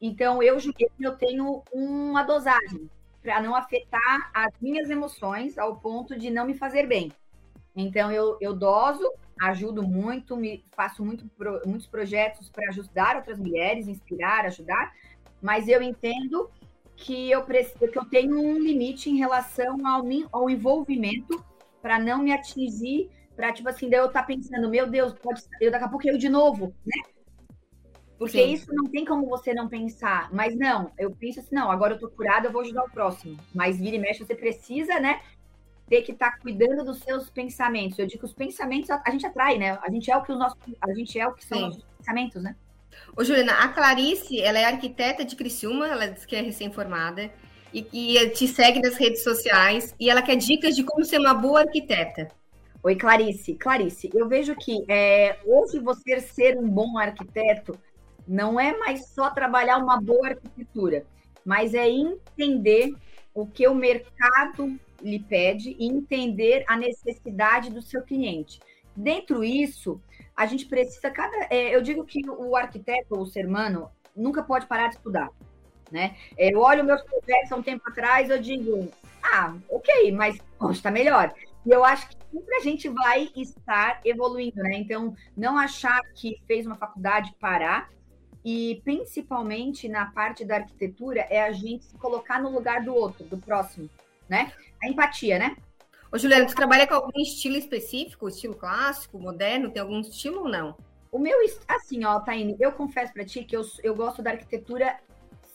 Então, 0.00 0.42
eu, 0.42 0.58
Juliana, 0.58 0.94
eu 1.00 1.16
tenho 1.16 1.62
uma 1.72 2.22
dosagem 2.24 2.90
para 3.22 3.40
não 3.40 3.54
afetar 3.54 4.30
as 4.34 4.52
minhas 4.60 4.90
emoções 4.90 5.56
ao 5.56 5.76
ponto 5.76 6.18
de 6.18 6.30
não 6.30 6.44
me 6.44 6.54
fazer 6.54 6.86
bem. 6.86 7.10
Então, 7.74 8.12
eu, 8.12 8.36
eu 8.40 8.52
doso, 8.52 9.10
ajudo 9.40 9.82
muito, 9.82 10.36
me 10.36 10.64
faço 10.76 11.04
muito, 11.04 11.28
muitos 11.64 11.86
projetos 11.86 12.48
para 12.50 12.68
ajudar 12.68 13.16
outras 13.16 13.38
mulheres, 13.38 13.88
inspirar, 13.88 14.44
ajudar, 14.44 14.92
mas 15.44 15.68
eu 15.68 15.82
entendo 15.82 16.50
que 16.96 17.30
eu 17.30 17.44
preciso, 17.44 17.86
que 17.86 17.98
eu 17.98 18.06
tenho 18.06 18.40
um 18.40 18.58
limite 18.58 19.10
em 19.10 19.18
relação 19.18 19.86
ao, 19.86 20.02
ao 20.32 20.48
envolvimento 20.48 21.44
para 21.82 21.98
não 21.98 22.22
me 22.22 22.32
atingir, 22.32 23.10
para 23.36 23.52
tipo 23.52 23.68
assim, 23.68 23.90
daí 23.90 24.00
eu 24.00 24.06
estar 24.06 24.22
tá 24.22 24.26
pensando, 24.26 24.70
meu 24.70 24.86
Deus, 24.86 25.12
pode, 25.12 25.42
eu 25.60 25.70
daqui 25.70 25.84
a 25.84 25.88
pouco 25.88 26.08
eu 26.08 26.16
de 26.16 26.30
novo, 26.30 26.74
né? 26.86 26.96
Porque 28.18 28.38
Sim. 28.38 28.52
isso 28.54 28.72
não 28.72 28.84
tem 28.84 29.04
como 29.04 29.28
você 29.28 29.52
não 29.52 29.68
pensar. 29.68 30.32
Mas 30.32 30.56
não, 30.56 30.90
eu 30.96 31.10
penso 31.10 31.40
assim, 31.40 31.54
não, 31.54 31.70
agora 31.70 31.92
eu 31.92 31.98
tô 31.98 32.08
curada, 32.08 32.46
eu 32.48 32.52
vou 32.52 32.62
ajudar 32.62 32.84
o 32.84 32.90
próximo. 32.90 33.36
Mas 33.54 33.78
vira 33.78 33.96
e 33.96 33.98
mexe, 33.98 34.24
você 34.24 34.34
precisa, 34.34 34.98
né? 34.98 35.20
Ter 35.90 36.00
que 36.00 36.12
estar 36.12 36.30
tá 36.30 36.38
cuidando 36.38 36.86
dos 36.86 37.00
seus 37.00 37.28
pensamentos. 37.28 37.98
Eu 37.98 38.06
digo 38.06 38.20
que 38.20 38.24
os 38.24 38.32
pensamentos 38.32 38.88
a, 38.88 39.10
gente 39.10 39.26
atrai, 39.26 39.58
né? 39.58 39.78
A 39.82 39.90
gente 39.90 40.10
é 40.10 40.16
o 40.16 40.22
que 40.22 40.32
os 40.32 40.38
nossos, 40.38 40.58
a 40.80 40.94
gente 40.94 41.18
é 41.18 41.28
o 41.28 41.34
que 41.34 41.44
são 41.44 41.58
Sim. 41.58 41.64
os 41.64 41.76
nossos 41.76 41.90
pensamentos, 41.98 42.42
né? 42.42 42.56
Ô, 43.16 43.22
Juliana, 43.22 43.52
a 43.52 43.68
Clarice, 43.68 44.40
ela 44.40 44.58
é 44.58 44.64
arquiteta 44.64 45.24
de 45.24 45.36
Criciúma, 45.36 45.88
ela 45.88 46.06
diz 46.06 46.26
que 46.26 46.36
é 46.36 46.40
recém-formada 46.40 47.30
e, 47.72 47.86
e 47.92 48.30
te 48.30 48.46
segue 48.46 48.80
nas 48.80 48.96
redes 48.96 49.22
sociais 49.22 49.94
e 49.98 50.10
ela 50.10 50.22
quer 50.22 50.36
dicas 50.36 50.74
de 50.74 50.84
como 50.84 51.04
ser 51.04 51.18
uma 51.18 51.34
boa 51.34 51.60
arquiteta. 51.60 52.28
Oi, 52.82 52.96
Clarice. 52.96 53.54
Clarice, 53.54 54.10
eu 54.14 54.28
vejo 54.28 54.54
que 54.56 54.84
é, 54.88 55.38
hoje 55.44 55.78
você 55.78 56.20
ser 56.20 56.58
um 56.58 56.68
bom 56.68 56.98
arquiteto 56.98 57.78
não 58.26 58.58
é 58.58 58.76
mais 58.78 59.08
só 59.08 59.30
trabalhar 59.30 59.78
uma 59.78 60.00
boa 60.00 60.28
arquitetura, 60.28 61.06
mas 61.44 61.74
é 61.74 61.88
entender 61.88 62.94
o 63.34 63.46
que 63.46 63.66
o 63.66 63.74
mercado 63.74 64.78
lhe 65.02 65.18
pede 65.18 65.76
e 65.78 65.86
entender 65.86 66.64
a 66.68 66.76
necessidade 66.76 67.70
do 67.70 67.82
seu 67.82 68.02
cliente. 68.02 68.60
Dentro 68.96 69.40
disso, 69.40 70.00
a 70.36 70.46
gente 70.46 70.66
precisa 70.66 71.10
cada. 71.10 71.46
É, 71.50 71.74
eu 71.74 71.82
digo 71.82 72.04
que 72.04 72.20
o 72.28 72.56
arquiteto 72.56 73.14
ou 73.14 73.22
o 73.22 73.26
ser 73.26 73.46
humano 73.46 73.90
nunca 74.16 74.42
pode 74.42 74.66
parar 74.66 74.88
de 74.88 74.96
estudar. 74.96 75.30
Né? 75.90 76.16
É, 76.36 76.52
eu 76.52 76.60
olho 76.60 76.84
meus 76.84 77.02
projetos 77.02 77.52
há 77.52 77.56
um 77.56 77.62
tempo 77.62 77.82
atrás, 77.88 78.30
eu 78.30 78.40
digo, 78.40 78.90
ah, 79.22 79.54
ok, 79.68 80.10
mas 80.12 80.38
está 80.70 80.90
melhor. 80.90 81.32
E 81.64 81.70
eu 81.70 81.84
acho 81.84 82.08
que 82.08 82.16
sempre 82.30 82.56
a 82.56 82.60
gente 82.60 82.88
vai 82.88 83.30
estar 83.36 84.00
evoluindo, 84.04 84.62
né? 84.62 84.76
Então, 84.76 85.14
não 85.36 85.56
achar 85.56 86.00
que 86.14 86.40
fez 86.46 86.66
uma 86.66 86.76
faculdade 86.76 87.34
parar, 87.40 87.88
e 88.44 88.82
principalmente 88.84 89.88
na 89.88 90.06
parte 90.06 90.44
da 90.44 90.56
arquitetura, 90.56 91.26
é 91.30 91.42
a 91.42 91.52
gente 91.52 91.86
se 91.86 91.96
colocar 91.96 92.42
no 92.42 92.50
lugar 92.50 92.82
do 92.82 92.94
outro, 92.94 93.24
do 93.24 93.38
próximo, 93.38 93.88
né? 94.28 94.52
A 94.82 94.88
empatia, 94.88 95.38
né? 95.38 95.56
Ô, 96.14 96.18
Juliana, 96.18 96.46
tu 96.46 96.54
trabalha 96.54 96.86
com 96.86 96.94
algum 96.94 97.20
estilo 97.20 97.56
específico? 97.56 98.28
Estilo 98.28 98.54
clássico, 98.54 99.18
moderno? 99.18 99.68
Tem 99.68 99.82
algum 99.82 99.98
estilo 99.98 100.42
ou 100.42 100.48
não? 100.48 100.76
O 101.10 101.18
meu, 101.18 101.36
assim, 101.66 102.04
ó, 102.04 102.20
Taine, 102.20 102.54
eu 102.60 102.70
confesso 102.70 103.12
para 103.12 103.24
ti 103.24 103.42
que 103.42 103.56
eu, 103.56 103.62
eu 103.82 103.96
gosto 103.96 104.22
da 104.22 104.30
arquitetura 104.30 104.96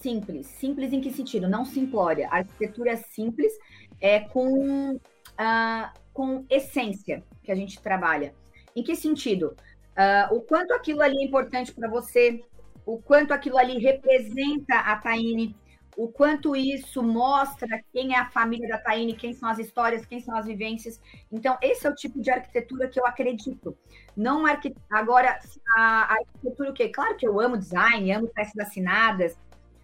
simples. 0.02 0.48
Simples 0.48 0.92
em 0.92 1.00
que 1.00 1.14
sentido? 1.14 1.48
Não 1.48 1.64
simplória. 1.64 2.28
Arquitetura 2.30 2.98
simples 2.98 3.54
é 4.02 4.20
com, 4.20 4.96
uh, 4.96 6.00
com 6.12 6.46
essência 6.50 7.24
que 7.42 7.54
a 7.54 7.56
gente 7.56 7.82
trabalha. 7.82 8.36
Em 8.76 8.84
que 8.84 8.98
sentido? 8.98 9.56
Uh, 9.96 10.36
o 10.36 10.42
quanto 10.42 10.74
aquilo 10.74 11.02
ali 11.02 11.20
é 11.20 11.26
importante 11.26 11.72
para 11.72 11.90
você, 11.90 12.44
o 12.86 12.98
quanto 12.98 13.34
aquilo 13.34 13.58
ali 13.58 13.80
representa 13.80 14.76
a 14.76 14.98
Taine, 14.98 15.56
o 16.00 16.08
quanto 16.08 16.56
isso 16.56 17.04
mostra 17.04 17.84
quem 17.92 18.16
é 18.16 18.18
a 18.18 18.30
família 18.30 18.70
da 18.70 18.78
Taine, 18.78 19.14
quem 19.14 19.34
são 19.34 19.50
as 19.50 19.60
histórias, 19.60 20.06
quem 20.06 20.22
são 20.22 20.34
as 20.34 20.46
vivências. 20.46 20.98
Então, 21.30 21.58
esse 21.62 21.86
é 21.86 21.90
o 21.90 21.94
tipo 21.94 22.22
de 22.22 22.32
arquitetura 22.32 22.88
que 22.88 22.98
eu 22.98 23.06
acredito. 23.06 23.78
Não 24.16 24.46
arqu... 24.46 24.74
Agora, 24.90 25.38
a 25.76 26.14
arquitetura 26.14 26.70
o 26.70 26.74
quê? 26.74 26.88
Claro 26.88 27.18
que 27.18 27.28
eu 27.28 27.38
amo 27.42 27.58
design, 27.58 28.10
amo 28.14 28.30
peças 28.30 28.58
assinadas, 28.58 29.38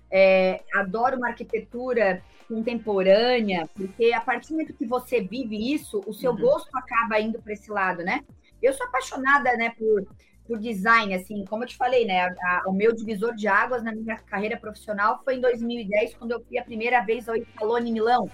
é, 0.10 0.64
adoro 0.74 1.18
uma 1.18 1.28
arquitetura 1.28 2.24
contemporânea, 2.48 3.70
porque 3.76 4.14
a 4.14 4.22
partir 4.22 4.48
do 4.48 4.54
momento 4.54 4.74
que 4.74 4.86
você 4.86 5.20
vive 5.20 5.74
isso, 5.74 6.02
o 6.08 6.14
seu 6.14 6.32
uhum. 6.32 6.40
gosto 6.40 6.70
acaba 6.78 7.20
indo 7.20 7.42
para 7.42 7.52
esse 7.52 7.70
lado, 7.70 8.06
né? 8.06 8.24
Eu 8.64 8.72
sou 8.72 8.88
apaixonada, 8.88 9.52
né, 9.58 9.74
por 9.78 10.08
por 10.48 10.60
design, 10.60 11.14
assim, 11.14 11.44
como 11.46 11.64
eu 11.64 11.68
te 11.68 11.76
falei, 11.76 12.06
né? 12.06 12.22
A, 12.22 12.28
a, 12.28 12.64
o 12.68 12.74
meu 12.74 12.94
divisor 12.94 13.36
de 13.36 13.48
águas 13.48 13.84
na 13.84 13.92
minha 13.92 14.18
carreira 14.18 14.58
profissional 14.58 15.22
foi 15.24 15.36
em 15.36 15.42
2010, 15.42 16.16
quando 16.16 16.32
eu 16.32 16.44
fui 16.44 16.58
a 16.58 16.64
primeira 16.64 17.02
vez 17.02 17.28
ao 17.28 17.36
Italone 17.36 17.92
Milão. 17.92 18.30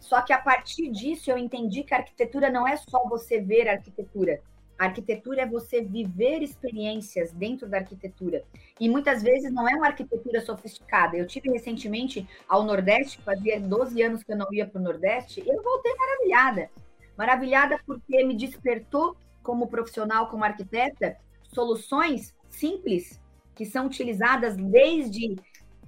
Só 0.00 0.20
que 0.20 0.32
a 0.32 0.38
partir 0.38 0.90
disso 0.90 1.30
eu 1.30 1.38
entendi 1.38 1.82
que 1.82 1.94
a 1.94 1.98
arquitetura 1.98 2.50
não 2.50 2.66
é 2.66 2.76
só 2.76 3.08
você 3.08 3.40
ver 3.40 3.68
a 3.68 3.72
arquitetura. 3.72 4.40
A 4.78 4.86
arquitetura 4.86 5.42
é 5.42 5.46
você 5.46 5.80
viver 5.80 6.42
experiências 6.42 7.32
dentro 7.32 7.68
da 7.68 7.78
arquitetura. 7.78 8.44
E 8.80 8.88
muitas 8.88 9.22
vezes 9.22 9.52
não 9.52 9.68
é 9.68 9.74
uma 9.74 9.86
arquitetura 9.86 10.40
sofisticada. 10.40 11.16
Eu 11.16 11.26
tive 11.26 11.50
recentemente 11.50 12.28
ao 12.48 12.64
Nordeste, 12.64 13.22
fazia 13.22 13.60
12 13.60 14.02
anos 14.02 14.22
que 14.22 14.32
eu 14.32 14.36
não 14.36 14.52
ia 14.52 14.66
para 14.66 14.80
o 14.80 14.84
Nordeste, 14.84 15.40
e 15.40 15.48
eu 15.48 15.62
voltei 15.62 15.94
maravilhada. 15.94 16.70
Maravilhada 17.16 17.78
porque 17.86 18.24
me 18.24 18.36
despertou 18.36 19.16
como 19.42 19.68
profissional, 19.68 20.28
como 20.28 20.42
arquiteta, 20.42 21.16
soluções 21.54 22.34
simples 22.50 23.20
que 23.54 23.64
são 23.64 23.86
utilizadas 23.86 24.56
desde 24.56 25.36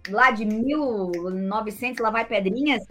lá 0.08 0.30
de 0.30 0.44
1900, 0.44 2.00
lá 2.00 2.10
vai 2.10 2.24
pedrinhas, 2.24 2.86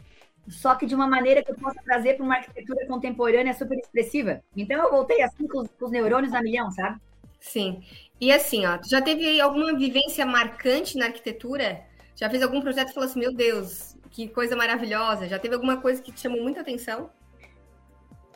só 0.48 0.76
que 0.76 0.86
de 0.86 0.94
uma 0.94 1.08
maneira 1.08 1.44
que 1.44 1.52
eu 1.52 1.56
possa 1.56 1.82
trazer 1.84 2.16
para 2.16 2.26
uma 2.26 2.36
arquitetura 2.36 2.86
contemporânea 2.86 3.54
super 3.54 3.78
expressiva. 3.78 4.42
Então 4.56 4.82
eu 4.84 4.92
voltei 4.92 5.22
assim 5.22 5.48
com 5.48 5.60
os, 5.60 5.70
com 5.70 5.86
os 5.86 5.92
neurônios 5.92 6.34
a 6.34 6.42
milhão, 6.42 6.70
sabe? 6.72 7.00
Sim. 7.40 7.84
E 8.20 8.32
assim, 8.32 8.66
ó, 8.66 8.80
já 8.88 9.02
teve 9.02 9.40
alguma 9.40 9.76
vivência 9.76 10.26
marcante 10.26 10.98
na 10.98 11.06
arquitetura? 11.06 11.84
Já 12.16 12.30
fez 12.30 12.42
algum 12.42 12.62
projeto 12.62 12.90
e 12.90 12.94
falou 12.94 13.10
assim, 13.10 13.20
meu 13.20 13.34
Deus, 13.34 13.96
que 14.12 14.28
coisa 14.28 14.56
maravilhosa? 14.56 15.28
Já 15.28 15.40
teve 15.40 15.56
alguma 15.56 15.78
coisa 15.78 16.02
que 16.02 16.12
te 16.12 16.22
chamou 16.22 16.42
muita 16.42 16.62
atenção? 16.62 17.10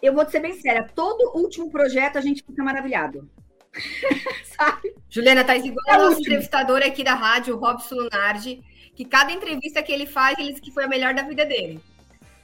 Eu 0.02 0.14
vou 0.14 0.26
te 0.26 0.32
ser 0.32 0.40
bem 0.40 0.54
séria, 0.54 0.88
todo 0.96 1.38
último 1.38 1.70
projeto 1.70 2.18
a 2.18 2.22
gente 2.22 2.44
fica 2.44 2.64
maravilhado. 2.64 3.30
Sabe? 4.58 4.96
Juliana, 5.10 5.44
tá 5.44 5.56
igual 5.56 5.86
é 5.88 5.98
o 5.98 6.10
nosso 6.10 6.22
entrevistador 6.22 6.82
aqui 6.82 7.04
da 7.04 7.14
rádio, 7.14 7.56
o 7.56 7.60
Robson 7.60 7.96
Lunardi, 7.96 8.64
que 8.96 9.06
cada 9.06 9.32
entrevista 9.32 9.82
que 9.82 9.92
ele 9.92 10.06
faz, 10.06 10.38
ele 10.38 10.52
diz 10.52 10.60
que 10.60 10.72
foi 10.72 10.84
a 10.84 10.88
melhor 10.88 11.14
da 11.14 11.24
vida 11.24 11.46
dele. 11.46 11.82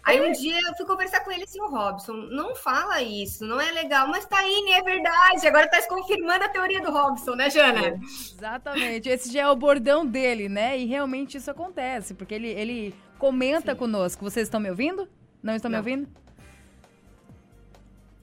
Aí 0.05 0.21
um 0.21 0.31
dia 0.31 0.59
eu 0.67 0.75
fui 0.75 0.85
conversar 0.85 1.21
com 1.21 1.31
ele 1.31 1.43
assim, 1.43 1.59
o 1.59 1.67
Robson, 1.67 2.13
não 2.13 2.55
fala 2.55 3.01
isso, 3.01 3.43
não 3.43 3.59
é 3.59 3.71
legal, 3.71 4.07
mas 4.07 4.23
tá 4.23 4.37
aí, 4.37 4.71
é 4.71 4.83
verdade. 4.83 5.47
Agora 5.47 5.67
tá 5.67 5.81
confirmando 5.87 6.43
a 6.43 6.47
teoria 6.49 6.79
do 6.79 6.91
Robson, 6.91 7.33
né, 7.33 7.49
Jana? 7.49 7.87
É, 7.87 7.99
exatamente. 8.03 9.09
Esse 9.09 9.33
já 9.33 9.41
é 9.41 9.49
o 9.49 9.55
bordão 9.55 10.05
dele, 10.05 10.47
né? 10.47 10.77
E 10.77 10.85
realmente 10.85 11.37
isso 11.37 11.49
acontece, 11.49 12.13
porque 12.13 12.35
ele, 12.35 12.49
ele 12.49 12.93
comenta 13.17 13.71
Sim. 13.71 13.79
conosco. 13.79 14.23
Vocês 14.23 14.45
estão 14.45 14.59
me 14.59 14.69
ouvindo? 14.69 15.09
Não 15.41 15.55
estão 15.55 15.71
não. 15.71 15.81
me 15.81 15.91
ouvindo? 15.91 16.07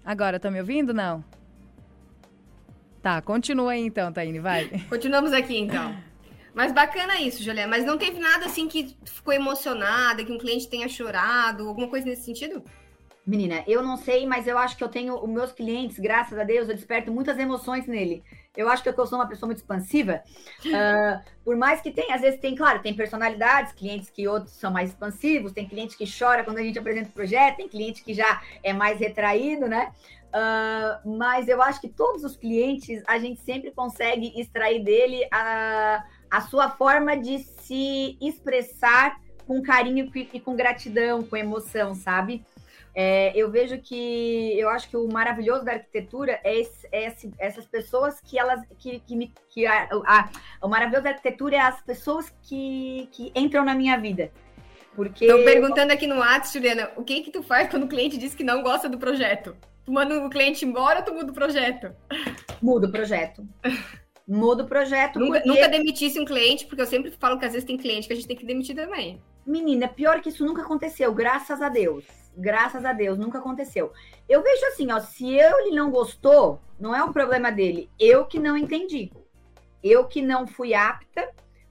Agora, 0.05 0.37
estão 0.37 0.53
me 0.53 0.61
ouvindo? 0.61 0.95
Não. 0.95 1.25
Tá, 3.03 3.21
continua 3.21 3.73
aí 3.73 3.85
então, 3.85 4.13
Taine, 4.13 4.39
vai. 4.39 4.69
Continuamos 4.89 5.33
aqui 5.33 5.59
então. 5.59 5.95
Mas 6.55 6.73
bacana 6.73 7.21
isso, 7.21 7.43
Juliana. 7.43 7.69
Mas 7.69 7.85
não 7.85 7.99
teve 7.99 8.21
nada 8.21 8.47
assim 8.47 8.69
que 8.69 8.97
ficou 9.05 9.35
emocionada, 9.35 10.25
que 10.25 10.33
um 10.33 10.39
cliente 10.39 10.69
tenha 10.69 10.89
chorado, 10.89 11.67
alguma 11.67 11.89
coisa 11.89 12.07
nesse 12.07 12.23
sentido? 12.23 12.63
Menina, 13.27 13.65
eu 13.67 13.83
não 13.83 13.97
sei, 13.97 14.27
mas 14.27 14.47
eu 14.47 14.59
acho 14.59 14.77
que 14.77 14.85
eu 14.85 14.89
tenho 14.89 15.15
os 15.15 15.29
meus 15.29 15.53
clientes, 15.53 15.99
graças 15.99 16.39
a 16.39 16.45
Deus, 16.45 16.69
eu 16.69 16.75
desperto 16.75 17.13
muitas 17.13 17.39
emoções 17.39 17.87
nele. 17.87 18.23
Eu 18.57 18.69
acho 18.69 18.83
que 18.83 18.89
eu 18.89 19.07
sou 19.07 19.19
uma 19.19 19.27
pessoa 19.27 19.47
muito 19.47 19.59
expansiva. 19.59 20.23
Uh, 20.65 21.23
por 21.43 21.57
mais 21.57 21.81
que 21.81 21.91
tenha, 21.91 22.15
às 22.15 22.21
vezes 22.21 22.39
tem, 22.39 22.55
claro, 22.55 22.83
tem 22.83 22.95
personalidades, 22.95 23.73
clientes 23.73 24.11
que 24.11 24.29
outros 24.29 24.55
são 24.55 24.71
mais 24.71 24.91
expansivos, 24.91 25.53
tem 25.53 25.67
cliente 25.67 25.97
que 25.97 26.05
chora 26.07 26.45
quando 26.45 26.59
a 26.59 26.63
gente 26.63 26.79
apresenta 26.79 27.09
o 27.09 27.13
projeto, 27.13 27.57
tem 27.57 27.69
cliente 27.69 28.05
que 28.05 28.13
já 28.13 28.43
é 28.63 28.73
mais 28.73 28.99
retraído, 28.99 29.67
né? 29.67 29.93
Uh, 30.35 31.17
mas 31.17 31.49
eu 31.49 31.63
acho 31.63 31.81
que 31.81 31.89
todos 31.89 32.25
os 32.25 32.37
clientes 32.37 33.03
a 33.07 33.19
gente 33.19 33.41
sempre 33.41 33.71
consegue 33.71 34.39
extrair 34.39 34.83
dele 34.83 35.27
a, 35.31 36.05
a 36.31 36.41
sua 36.43 36.71
forma 36.71 37.17
de 37.17 37.39
se 37.39 38.19
expressar 38.21 39.19
com 39.47 39.63
carinho 39.63 40.11
e 40.15 40.41
com 40.41 40.55
gratidão, 40.55 41.23
com 41.23 41.37
emoção, 41.37 41.95
sabe? 41.95 42.45
É, 42.95 43.33
eu 43.35 43.51
vejo 43.51 43.79
que 43.79 44.59
eu 44.59 44.69
acho 44.69 44.89
que 44.89 44.97
o 44.97 45.09
maravilhoso 45.09 45.65
da 45.65 45.73
arquitetura 45.73 46.39
é, 46.45 46.61
esse, 46.61 46.87
é 46.93 47.07
esse, 47.07 47.33
essas 47.39 47.67
pessoas 47.67 48.21
que 48.21 48.39
elas 48.39 48.61
que, 48.79 49.01
que, 49.01 49.17
me, 49.17 49.33
que 49.49 49.67
a, 49.67 49.89
a, 50.07 50.29
o 50.61 50.69
maravilhoso 50.69 51.05
da 51.05 51.11
arquitetura 51.11 51.57
é 51.57 51.61
as 51.61 51.81
pessoas 51.81 52.33
que, 52.43 53.09
que 53.13 53.33
entram 53.35 53.65
na 53.65 53.75
minha 53.75 53.97
vida. 53.97 54.31
Porque 54.95 55.25
Estou 55.25 55.43
perguntando 55.43 55.91
aqui 55.91 56.07
no 56.07 56.19
WhatsApp, 56.19 56.53
Juliana, 56.53 56.91
o 56.97 57.03
que 57.03 57.23
que 57.23 57.31
tu 57.31 57.43
faz 57.43 57.71
quando 57.71 57.85
o 57.85 57.89
cliente 57.89 58.19
diz 58.19 58.35
que 58.35 58.45
não 58.45 58.63
gosta 58.63 58.91
do 58.91 58.99
projeto? 58.99 59.57
Tu 59.85 59.93
manda 59.93 60.25
o 60.25 60.29
cliente 60.29 60.65
embora 60.65 60.99
ou 60.99 61.05
tu 61.05 61.15
muda 61.15 61.33
o 61.33 61.35
projeto? 61.35 61.95
Muda 62.61 62.87
o 62.87 62.93
projeto. 62.93 63.47
Muda 64.29 64.63
o 64.63 64.67
projeto. 64.67 65.19
Nunca, 65.19 65.41
porque... 65.41 65.49
nunca 65.49 65.69
demitisse 65.69 66.21
um 66.21 66.25
cliente, 66.25 66.67
porque 66.67 66.83
eu 66.83 66.87
sempre 66.87 67.11
falo 67.11 67.39
que 67.39 67.45
às 67.45 67.53
vezes 67.53 67.67
tem 67.67 67.77
cliente 67.77 68.07
que 68.07 68.13
a 68.13 68.17
gente 68.17 68.29
tem 68.29 68.37
que 68.37 68.47
demitir 68.47 68.77
também. 68.77 69.21
Menina, 69.45 69.89
pior 69.89 70.21
que 70.21 70.29
isso 70.29 70.45
nunca 70.45 70.63
aconteceu, 70.63 71.13
graças 71.13 71.61
a 71.61 71.69
Deus. 71.69 72.05
Graças 72.37 72.85
a 72.85 72.93
Deus, 72.93 73.19
nunca 73.19 73.39
aconteceu. 73.39 73.93
Eu 74.29 74.43
vejo 74.43 74.65
assim, 74.67 74.91
ó, 74.91 75.01
se 75.01 75.35
eu, 75.35 75.61
ele 75.61 75.77
não 75.77 75.91
gostou, 75.91 76.61
não 76.81 76.95
é 76.95 77.05
um 77.05 77.13
problema 77.13 77.51
dele. 77.51 77.91
Eu 77.99 78.25
que 78.25 78.39
não 78.39 78.57
entendi. 78.57 79.13
Eu 79.83 80.07
que 80.07 80.23
não 80.23 80.47
fui 80.47 80.75
apta 80.75 81.29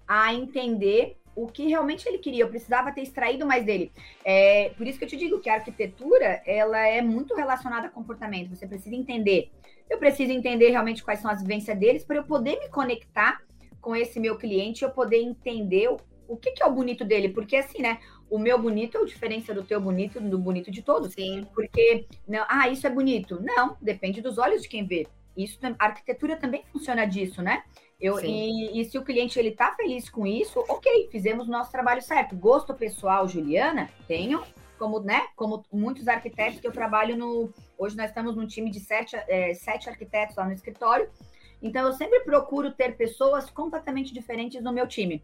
a 0.07 0.33
entender 0.33 1.17
o 1.35 1.47
que 1.47 1.67
realmente 1.67 2.07
ele 2.07 2.17
queria. 2.17 2.43
Eu 2.43 2.49
precisava 2.49 2.91
ter 2.91 3.01
extraído 3.01 3.45
mais 3.45 3.65
dele. 3.65 3.91
É, 4.23 4.69
por 4.77 4.85
isso 4.85 4.99
que 4.99 5.05
eu 5.05 5.09
te 5.09 5.17
digo 5.17 5.39
que 5.39 5.49
a 5.49 5.55
arquitetura 5.55 6.41
ela 6.45 6.79
é 6.79 7.01
muito 7.01 7.35
relacionada 7.35 7.87
a 7.87 7.89
comportamento. 7.89 8.55
Você 8.55 8.67
precisa 8.67 8.95
entender. 8.95 9.49
Eu 9.89 9.97
preciso 9.97 10.31
entender 10.31 10.69
realmente 10.69 11.03
quais 11.03 11.19
são 11.19 11.31
as 11.31 11.41
vivências 11.41 11.77
deles 11.77 12.03
para 12.03 12.17
eu 12.17 12.23
poder 12.23 12.59
me 12.59 12.69
conectar 12.69 13.41
com 13.81 13.95
esse 13.95 14.19
meu 14.19 14.37
cliente, 14.37 14.83
eu 14.83 14.91
poder 14.91 15.17
entender 15.17 15.89
o, 15.89 15.97
o 16.27 16.37
que, 16.37 16.51
que, 16.51 16.61
é 16.61 16.65
o 16.65 16.71
bonito 16.71 17.03
dele. 17.03 17.29
Porque 17.29 17.55
assim, 17.55 17.81
né? 17.81 17.99
O 18.31 18.39
meu 18.39 18.57
bonito 18.57 18.97
é 18.97 19.01
a 19.01 19.05
diferença 19.05 19.53
do 19.53 19.61
teu 19.61 19.81
bonito, 19.81 20.17
do 20.21 20.39
bonito 20.39 20.71
de 20.71 20.81
todos. 20.81 21.13
Sim. 21.13 21.45
Porque, 21.53 22.07
não, 22.25 22.45
ah, 22.47 22.69
isso 22.69 22.87
é 22.87 22.89
bonito. 22.89 23.37
Não, 23.43 23.75
depende 23.81 24.21
dos 24.21 24.37
olhos 24.37 24.61
de 24.61 24.69
quem 24.69 24.85
vê. 24.87 25.05
Isso, 25.35 25.59
a 25.77 25.85
arquitetura 25.85 26.37
também 26.37 26.63
funciona 26.71 27.05
disso, 27.05 27.41
né? 27.41 27.63
Eu, 27.99 28.19
e, 28.21 28.79
e, 28.79 28.85
se 28.85 28.97
o 28.97 29.03
cliente 29.03 29.37
ele 29.37 29.51
tá 29.51 29.75
feliz 29.75 30.09
com 30.09 30.25
isso, 30.25 30.63
ok, 30.69 31.09
fizemos 31.11 31.47
o 31.47 31.51
nosso 31.51 31.71
trabalho 31.71 32.01
certo. 32.01 32.35
Gosto 32.35 32.73
pessoal, 32.73 33.27
Juliana, 33.27 33.89
tenho, 34.07 34.41
como, 34.79 34.99
né, 35.01 35.27
como 35.35 35.63
muitos 35.71 36.07
arquitetos 36.07 36.59
que 36.61 36.65
eu 36.65 36.71
trabalho 36.71 37.17
no. 37.17 37.53
Hoje 37.77 37.97
nós 37.97 38.09
estamos 38.09 38.35
num 38.35 38.47
time 38.47 38.71
de 38.71 38.79
sete, 38.79 39.15
é, 39.27 39.53
sete 39.53 39.89
arquitetos 39.89 40.37
lá 40.37 40.45
no 40.45 40.53
escritório. 40.53 41.09
Então 41.61 41.85
eu 41.85 41.93
sempre 41.93 42.21
procuro 42.21 42.71
ter 42.71 42.95
pessoas 42.95 43.49
completamente 43.49 44.13
diferentes 44.13 44.63
no 44.63 44.73
meu 44.73 44.87
time. 44.87 45.21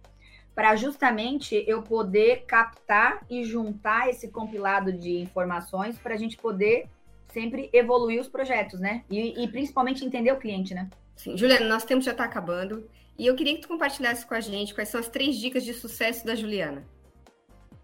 Para 0.57 0.75
justamente 0.75 1.63
eu 1.67 1.83
poder 1.83 2.45
captar 2.47 3.23
e 3.29 3.43
juntar 3.43 4.09
esse 4.09 4.29
compilado 4.29 4.91
de 4.91 5.19
informações 5.19 5.99
para 5.99 6.15
a 6.15 6.17
gente 6.17 6.35
poder 6.35 6.89
sempre 7.27 7.69
evoluir 7.71 8.19
os 8.19 8.27
projetos, 8.27 8.79
né? 8.79 9.03
E, 9.07 9.43
e 9.43 9.47
principalmente 9.49 10.03
entender 10.03 10.31
o 10.31 10.39
cliente, 10.39 10.73
né? 10.73 10.89
Sim. 11.15 11.37
Juliana, 11.37 11.67
nosso 11.67 11.85
tempo 11.85 12.01
já 12.01 12.09
está 12.09 12.23
acabando. 12.23 12.89
E 13.19 13.27
eu 13.27 13.35
queria 13.35 13.53
que 13.53 13.61
tu 13.61 13.67
compartilhasse 13.67 14.25
com 14.25 14.33
a 14.33 14.39
gente 14.39 14.73
quais 14.73 14.89
são 14.89 14.99
as 14.99 15.07
três 15.07 15.37
dicas 15.37 15.63
de 15.63 15.75
sucesso 15.75 16.25
da 16.25 16.33
Juliana. 16.33 16.83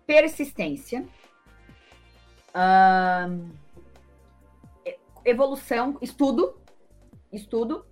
Persistência. 0.08 1.06
evolução, 5.24 6.00
estudo, 6.02 6.60
estudo 7.32 7.86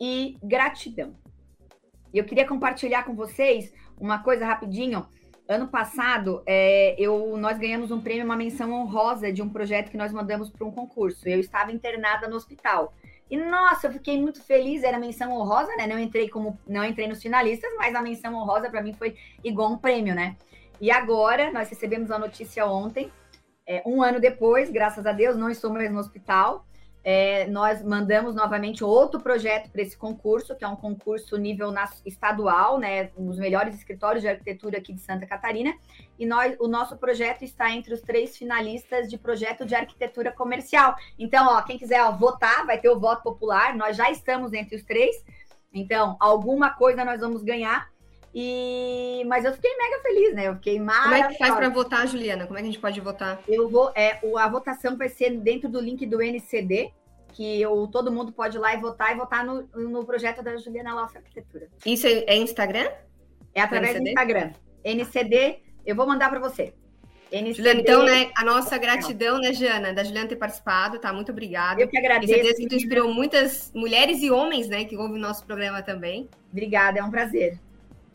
e 0.00 0.38
gratidão. 0.40 1.16
E 2.12 2.18
eu 2.18 2.24
queria 2.24 2.46
compartilhar 2.46 3.02
com 3.02 3.12
vocês 3.16 3.74
uma 3.98 4.18
coisa 4.18 4.46
rapidinho. 4.46 5.06
Ano 5.46 5.68
passado, 5.68 6.42
é, 6.46 6.94
eu, 6.98 7.36
nós 7.36 7.58
ganhamos 7.58 7.90
um 7.90 8.00
prêmio, 8.00 8.24
uma 8.24 8.36
menção 8.36 8.72
honrosa 8.72 9.30
de 9.30 9.42
um 9.42 9.48
projeto 9.48 9.90
que 9.90 9.96
nós 9.96 10.12
mandamos 10.12 10.48
para 10.48 10.66
um 10.66 10.70
concurso. 10.70 11.28
Eu 11.28 11.38
estava 11.38 11.70
internada 11.70 12.28
no 12.28 12.36
hospital. 12.36 12.94
E 13.30 13.36
nossa, 13.36 13.86
eu 13.86 13.92
fiquei 13.92 14.20
muito 14.20 14.42
feliz, 14.42 14.82
era 14.82 14.98
menção 14.98 15.32
honrosa, 15.32 15.74
né? 15.76 15.86
Não 15.86 15.98
entrei 15.98 16.28
como 16.28 16.58
não 16.66 16.84
entrei 16.84 17.08
nos 17.08 17.22
finalistas, 17.22 17.70
mas 17.76 17.94
a 17.94 18.00
menção 18.00 18.34
honrosa 18.34 18.70
para 18.70 18.82
mim 18.82 18.92
foi 18.94 19.16
igual 19.42 19.72
um 19.72 19.78
prêmio, 19.78 20.14
né? 20.14 20.36
E 20.80 20.90
agora 20.90 21.52
nós 21.52 21.68
recebemos 21.68 22.10
a 22.10 22.18
notícia 22.18 22.66
ontem, 22.66 23.10
é, 23.66 23.82
um 23.86 24.02
ano 24.02 24.20
depois, 24.20 24.70
graças 24.70 25.06
a 25.06 25.12
Deus, 25.12 25.36
não 25.36 25.50
estou 25.50 25.72
mais 25.72 25.90
no 25.90 25.98
hospital 25.98 26.66
é, 27.04 27.46
nós 27.48 27.82
mandamos 27.82 28.34
novamente 28.34 28.82
outro 28.82 29.20
projeto 29.20 29.70
para 29.70 29.82
esse 29.82 29.96
concurso, 29.96 30.56
que 30.56 30.64
é 30.64 30.68
um 30.68 30.74
concurso 30.74 31.36
nível 31.36 31.72
estadual, 32.06 32.78
né, 32.78 33.10
os 33.14 33.38
melhores 33.38 33.74
escritórios 33.74 34.22
de 34.22 34.28
arquitetura 34.28 34.78
aqui 34.78 34.94
de 34.94 35.00
Santa 35.00 35.26
Catarina, 35.26 35.74
e 36.18 36.24
nós, 36.24 36.56
o 36.58 36.66
nosso 36.66 36.96
projeto 36.96 37.42
está 37.42 37.70
entre 37.70 37.92
os 37.92 38.00
três 38.00 38.38
finalistas 38.38 39.10
de 39.10 39.18
projeto 39.18 39.66
de 39.66 39.74
arquitetura 39.74 40.32
comercial. 40.32 40.96
Então, 41.18 41.46
ó, 41.46 41.60
quem 41.60 41.76
quiser 41.76 42.02
ó, 42.02 42.12
votar, 42.12 42.64
vai 42.64 42.80
ter 42.80 42.88
o 42.88 42.98
voto 42.98 43.22
popular, 43.22 43.76
nós 43.76 43.96
já 43.96 44.10
estamos 44.10 44.54
entre 44.54 44.74
os 44.74 44.82
três, 44.82 45.22
então, 45.74 46.16
alguma 46.20 46.70
coisa 46.70 47.04
nós 47.04 47.20
vamos 47.20 47.42
ganhar, 47.42 47.90
e 48.34 49.22
mas 49.26 49.44
eu 49.44 49.52
fiquei 49.52 49.70
mega 49.76 50.02
feliz, 50.02 50.34
né? 50.34 50.48
Eu 50.48 50.54
fiquei 50.56 50.80
maravilhosa. 50.80 51.22
Como 51.22 51.24
é 51.24 51.32
que 51.32 51.38
faz 51.38 51.54
para 51.54 51.68
votar, 51.68 52.08
Juliana? 52.08 52.46
Como 52.46 52.58
é 52.58 52.62
que 52.62 52.68
a 52.68 52.70
gente 52.72 52.80
pode 52.80 53.00
votar? 53.00 53.40
Eu 53.46 53.68
vou, 53.68 53.92
é, 53.94 54.18
a 54.36 54.48
votação 54.48 54.96
vai 54.96 55.08
ser 55.08 55.38
dentro 55.38 55.68
do 55.68 55.80
link 55.80 56.04
do 56.04 56.20
NCD, 56.20 56.92
que 57.32 57.60
eu, 57.60 57.86
todo 57.86 58.10
mundo 58.10 58.32
pode 58.32 58.56
ir 58.56 58.60
lá 58.60 58.74
e 58.74 58.80
votar 58.80 59.12
e 59.12 59.16
votar 59.16 59.46
no, 59.46 59.68
no 59.74 60.04
projeto 60.04 60.42
da 60.42 60.56
Juliana 60.56 60.94
Loff 60.94 61.16
Arquitetura. 61.16 61.68
Isso 61.86 62.08
é, 62.08 62.24
é 62.26 62.36
Instagram? 62.36 62.90
É 63.54 63.60
através 63.60 64.00
do 64.00 64.08
Instagram. 64.08 64.50
NCD, 64.84 65.60
eu 65.86 65.94
vou 65.94 66.04
mandar 66.04 66.28
para 66.28 66.40
você. 66.40 66.74
NCD... 67.30 67.54
Juliana, 67.54 67.80
então, 67.80 68.04
né, 68.04 68.32
a 68.36 68.44
nossa 68.44 68.76
gratidão, 68.78 69.38
né, 69.38 69.52
Jana, 69.52 69.92
da 69.92 70.02
Juliana 70.02 70.28
ter 70.28 70.36
participado, 70.36 70.98
tá? 70.98 71.12
Muito 71.12 71.30
obrigada. 71.30 71.80
Eu 71.80 71.86
que 71.86 71.96
agradeço. 71.96 72.32
Tenho 72.32 72.44
certeza 72.44 72.62
que 72.62 72.68
tu 72.68 72.74
inspirou 72.74 73.14
muitas 73.14 73.70
mulheres 73.72 74.22
e 74.22 74.30
homens, 74.30 74.68
né, 74.68 74.84
que 74.84 74.96
ouvem 74.96 75.18
o 75.18 75.20
nosso 75.20 75.46
programa 75.46 75.82
também. 75.82 76.28
Obrigada, 76.50 76.98
é 76.98 77.04
um 77.04 77.10
prazer. 77.10 77.60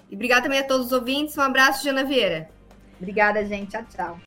E 0.10 0.16
obrigada 0.16 0.44
também 0.44 0.60
a 0.60 0.64
todos 0.64 0.88
os 0.88 0.92
ouvintes. 0.92 1.38
Um 1.38 1.42
abraço, 1.42 1.84
Jana 1.84 2.04
Vieira. 2.04 2.50
Obrigada, 3.00 3.46
gente. 3.46 3.72
Tchau, 3.72 3.86
tchau. 3.96 4.18